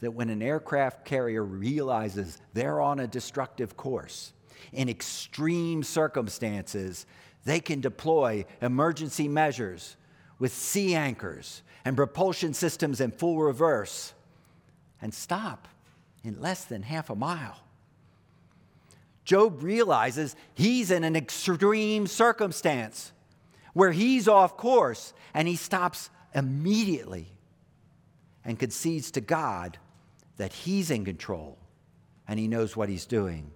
that 0.00 0.12
when 0.12 0.30
an 0.30 0.42
aircraft 0.42 1.04
carrier 1.04 1.44
realizes 1.44 2.38
they're 2.52 2.80
on 2.80 3.00
a 3.00 3.06
destructive 3.06 3.76
course, 3.76 4.32
in 4.72 4.88
extreme 4.88 5.82
circumstances, 5.82 7.06
they 7.44 7.60
can 7.60 7.80
deploy 7.80 8.44
emergency 8.60 9.28
measures 9.28 9.96
with 10.38 10.52
sea 10.52 10.94
anchors 10.94 11.62
and 11.84 11.96
propulsion 11.96 12.54
systems 12.54 13.00
in 13.00 13.10
full 13.10 13.38
reverse 13.38 14.12
and 15.00 15.12
stop 15.12 15.68
in 16.24 16.40
less 16.40 16.64
than 16.64 16.82
half 16.82 17.10
a 17.10 17.14
mile. 17.14 17.56
Job 19.28 19.62
realizes 19.62 20.34
he's 20.54 20.90
in 20.90 21.04
an 21.04 21.14
extreme 21.14 22.06
circumstance 22.06 23.12
where 23.74 23.92
he's 23.92 24.26
off 24.26 24.56
course 24.56 25.12
and 25.34 25.46
he 25.46 25.54
stops 25.54 26.08
immediately 26.34 27.30
and 28.42 28.58
concedes 28.58 29.10
to 29.10 29.20
God 29.20 29.76
that 30.38 30.54
he's 30.54 30.90
in 30.90 31.04
control 31.04 31.58
and 32.26 32.40
he 32.40 32.48
knows 32.48 32.74
what 32.74 32.88
he's 32.88 33.04
doing. 33.04 33.50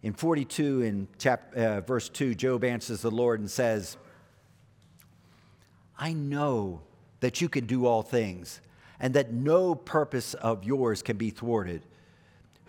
In 0.00 0.12
42, 0.12 0.82
in 0.82 1.08
chap, 1.18 1.52
uh, 1.56 1.80
verse 1.80 2.08
2, 2.08 2.36
Job 2.36 2.62
answers 2.62 3.02
the 3.02 3.10
Lord 3.10 3.40
and 3.40 3.50
says, 3.50 3.96
I 5.98 6.12
know 6.12 6.82
that 7.18 7.40
you 7.40 7.48
can 7.48 7.66
do 7.66 7.84
all 7.84 8.02
things 8.02 8.60
and 9.00 9.12
that 9.14 9.32
no 9.32 9.74
purpose 9.74 10.34
of 10.34 10.62
yours 10.62 11.02
can 11.02 11.16
be 11.16 11.30
thwarted. 11.30 11.82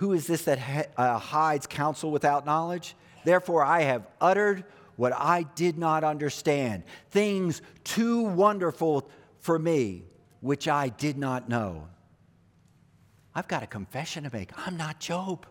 Who 0.03 0.11
is 0.11 0.27
this 0.27 0.43
that 0.43 0.59
ha- 0.59 0.83
uh, 0.97 1.17
hides 1.17 1.65
counsel 1.65 2.11
without 2.11 2.45
knowledge? 2.45 2.93
Therefore, 3.23 3.63
I 3.63 3.83
have 3.83 4.05
uttered 4.19 4.65
what 4.97 5.13
I 5.13 5.43
did 5.55 5.77
not 5.77 6.03
understand, 6.03 6.83
things 7.09 7.61
too 7.85 8.23
wonderful 8.23 9.09
for 9.39 9.57
me, 9.57 10.03
which 10.41 10.67
I 10.67 10.89
did 10.89 11.17
not 11.17 11.47
know. 11.47 11.87
I've 13.33 13.47
got 13.47 13.63
a 13.63 13.65
confession 13.65 14.25
to 14.25 14.29
make. 14.33 14.51
I'm 14.67 14.75
not 14.75 14.99
Job. 14.99 15.45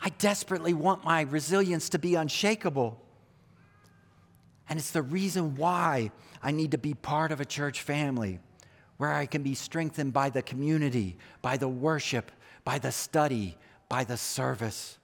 I 0.00 0.08
desperately 0.08 0.74
want 0.74 1.04
my 1.04 1.20
resilience 1.20 1.88
to 1.90 2.00
be 2.00 2.16
unshakable. 2.16 3.00
And 4.68 4.76
it's 4.76 4.90
the 4.90 5.02
reason 5.02 5.54
why 5.54 6.10
I 6.42 6.50
need 6.50 6.72
to 6.72 6.78
be 6.78 6.94
part 6.94 7.30
of 7.30 7.40
a 7.40 7.44
church 7.44 7.80
family 7.80 8.40
where 9.02 9.12
I 9.12 9.26
can 9.26 9.42
be 9.42 9.56
strengthened 9.56 10.12
by 10.12 10.30
the 10.30 10.42
community, 10.42 11.16
by 11.42 11.56
the 11.56 11.66
worship, 11.66 12.30
by 12.62 12.78
the 12.78 12.92
study, 12.92 13.58
by 13.88 14.04
the 14.04 14.16
service, 14.16 14.96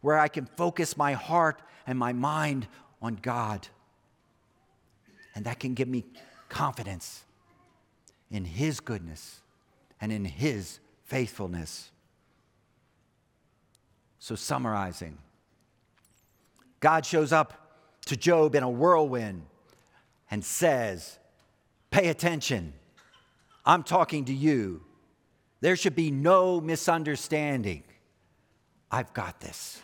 where 0.00 0.18
I 0.18 0.26
can 0.26 0.44
focus 0.44 0.96
my 0.96 1.12
heart 1.12 1.62
and 1.86 1.96
my 1.96 2.12
mind 2.12 2.66
on 3.00 3.14
God. 3.14 3.68
And 5.36 5.44
that 5.44 5.60
can 5.60 5.74
give 5.74 5.86
me 5.86 6.04
confidence 6.48 7.22
in 8.28 8.44
His 8.44 8.80
goodness 8.80 9.40
and 10.00 10.10
in 10.10 10.24
His 10.24 10.80
faithfulness. 11.04 11.92
So, 14.18 14.34
summarizing, 14.34 15.16
God 16.80 17.06
shows 17.06 17.32
up 17.32 17.76
to 18.06 18.16
Job 18.16 18.56
in 18.56 18.64
a 18.64 18.68
whirlwind 18.68 19.44
and 20.28 20.44
says, 20.44 21.20
Pay 21.92 22.08
attention. 22.08 22.72
I'm 23.64 23.82
talking 23.82 24.24
to 24.26 24.32
you. 24.32 24.82
There 25.60 25.76
should 25.76 25.94
be 25.94 26.10
no 26.10 26.60
misunderstanding. 26.60 27.84
I've 28.90 29.12
got 29.14 29.40
this. 29.40 29.80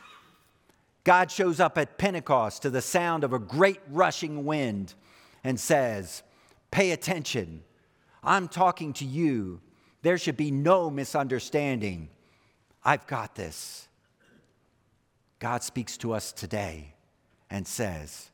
God 1.05 1.31
shows 1.31 1.61
up 1.61 1.79
at 1.79 1.97
Pentecost 1.97 2.63
to 2.63 2.71
the 2.71 2.83
sound 2.83 3.25
of 3.25 3.33
a 3.33 3.39
great 3.39 3.81
rushing 3.89 4.45
wind 4.45 4.95
and 5.45 5.59
says, 5.59 6.23
Pay 6.71 6.91
attention. 6.91 7.63
I'm 8.23 8.49
talking 8.49 8.93
to 8.95 9.05
you. 9.05 9.61
There 10.03 10.19
should 10.19 10.37
be 10.37 10.51
no 10.51 10.91
misunderstanding. 10.91 12.11
I've 12.85 13.07
got 13.07 13.35
this. 13.35 13.89
God 15.39 15.63
speaks 15.63 15.97
to 15.99 16.13
us 16.13 16.33
today 16.33 16.95
and 17.49 17.67
says, 17.67 18.31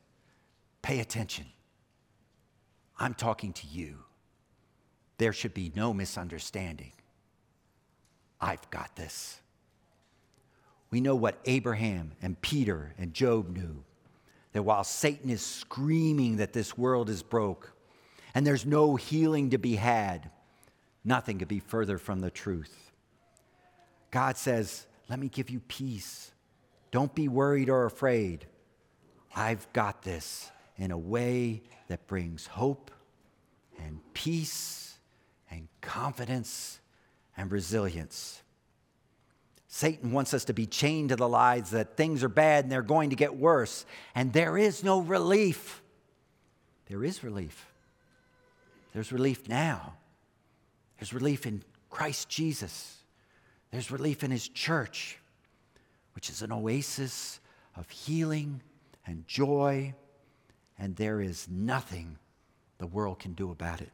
Pay 0.81 0.99
attention. 0.99 1.45
I'm 2.97 3.13
talking 3.13 3.53
to 3.53 3.67
you. 3.67 4.04
There 5.17 5.33
should 5.33 5.53
be 5.53 5.71
no 5.75 5.93
misunderstanding. 5.93 6.91
I've 8.41 8.69
got 8.69 8.95
this. 8.95 9.39
We 10.91 11.01
know 11.01 11.15
what 11.15 11.39
Abraham 11.45 12.11
and 12.21 12.39
Peter 12.41 12.93
and 12.97 13.13
Job 13.13 13.55
knew 13.55 13.83
that 14.53 14.63
while 14.63 14.83
Satan 14.83 15.29
is 15.29 15.41
screaming 15.41 16.37
that 16.37 16.53
this 16.53 16.77
world 16.77 17.09
is 17.09 17.23
broke 17.23 17.73
and 18.33 18.45
there's 18.45 18.65
no 18.65 18.95
healing 18.95 19.49
to 19.49 19.57
be 19.57 19.75
had, 19.75 20.29
nothing 21.03 21.39
could 21.39 21.47
be 21.47 21.59
further 21.59 21.97
from 21.97 22.21
the 22.21 22.29
truth. 22.29 22.91
God 24.11 24.37
says, 24.37 24.85
Let 25.09 25.19
me 25.19 25.27
give 25.27 25.49
you 25.49 25.59
peace. 25.61 26.31
Don't 26.91 27.13
be 27.13 27.27
worried 27.27 27.69
or 27.69 27.85
afraid. 27.85 28.45
I've 29.35 29.71
got 29.73 30.03
this 30.03 30.49
in 30.77 30.91
a 30.91 30.97
way 30.97 31.63
that 31.87 32.07
brings 32.07 32.47
hope 32.47 32.91
and 33.77 33.99
peace 34.13 34.84
and 35.55 35.67
confidence 35.81 36.79
and 37.37 37.51
resilience. 37.51 38.41
Satan 39.67 40.11
wants 40.11 40.33
us 40.33 40.45
to 40.45 40.53
be 40.53 40.65
chained 40.65 41.09
to 41.09 41.15
the 41.15 41.27
lies 41.27 41.71
that 41.71 41.97
things 41.97 42.23
are 42.23 42.29
bad 42.29 42.65
and 42.65 42.71
they're 42.71 42.81
going 42.81 43.09
to 43.09 43.15
get 43.15 43.35
worse, 43.35 43.85
and 44.13 44.31
there 44.31 44.57
is 44.57 44.83
no 44.83 44.99
relief. 44.99 45.81
There 46.87 47.03
is 47.03 47.23
relief. 47.23 47.67
There's 48.93 49.11
relief 49.11 49.49
now. 49.49 49.95
There's 50.97 51.13
relief 51.13 51.45
in 51.45 51.63
Christ 51.89 52.29
Jesus. 52.29 52.97
There's 53.71 53.91
relief 53.91 54.23
in 54.23 54.31
His 54.31 54.47
church, 54.47 55.19
which 56.13 56.29
is 56.29 56.41
an 56.41 56.51
oasis 56.51 57.39
of 57.75 57.89
healing 57.89 58.61
and 59.05 59.27
joy, 59.27 59.93
and 60.79 60.95
there 60.95 61.19
is 61.19 61.47
nothing 61.49 62.17
the 62.77 62.87
world 62.87 63.19
can 63.19 63.33
do 63.33 63.51
about 63.51 63.81
it. 63.81 63.91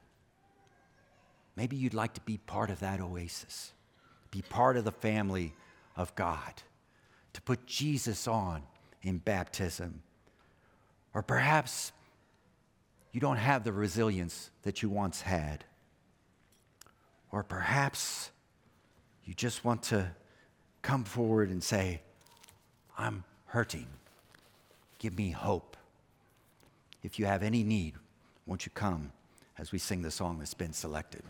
Maybe 1.55 1.75
you'd 1.75 1.93
like 1.93 2.13
to 2.13 2.21
be 2.21 2.37
part 2.37 2.69
of 2.69 2.79
that 2.79 3.01
oasis, 3.01 3.73
be 4.31 4.41
part 4.41 4.77
of 4.77 4.85
the 4.85 4.91
family 4.91 5.53
of 5.95 6.15
God, 6.15 6.63
to 7.33 7.41
put 7.41 7.65
Jesus 7.65 8.27
on 8.27 8.63
in 9.01 9.17
baptism. 9.17 10.01
Or 11.13 11.21
perhaps 11.21 11.91
you 13.11 13.19
don't 13.19 13.37
have 13.37 13.63
the 13.63 13.73
resilience 13.73 14.49
that 14.63 14.81
you 14.81 14.89
once 14.89 15.21
had. 15.21 15.65
Or 17.31 17.43
perhaps 17.43 18.31
you 19.25 19.33
just 19.33 19.65
want 19.65 19.83
to 19.83 20.11
come 20.81 21.03
forward 21.03 21.49
and 21.49 21.63
say, 21.63 22.01
I'm 22.97 23.23
hurting. 23.47 23.87
Give 24.99 25.17
me 25.17 25.31
hope. 25.31 25.75
If 27.03 27.19
you 27.19 27.25
have 27.25 27.43
any 27.43 27.63
need, 27.63 27.95
won't 28.45 28.65
you 28.65 28.71
come 28.73 29.11
as 29.57 29.71
we 29.71 29.79
sing 29.79 30.01
the 30.01 30.11
song 30.11 30.39
that's 30.39 30.53
been 30.53 30.73
selected? 30.73 31.23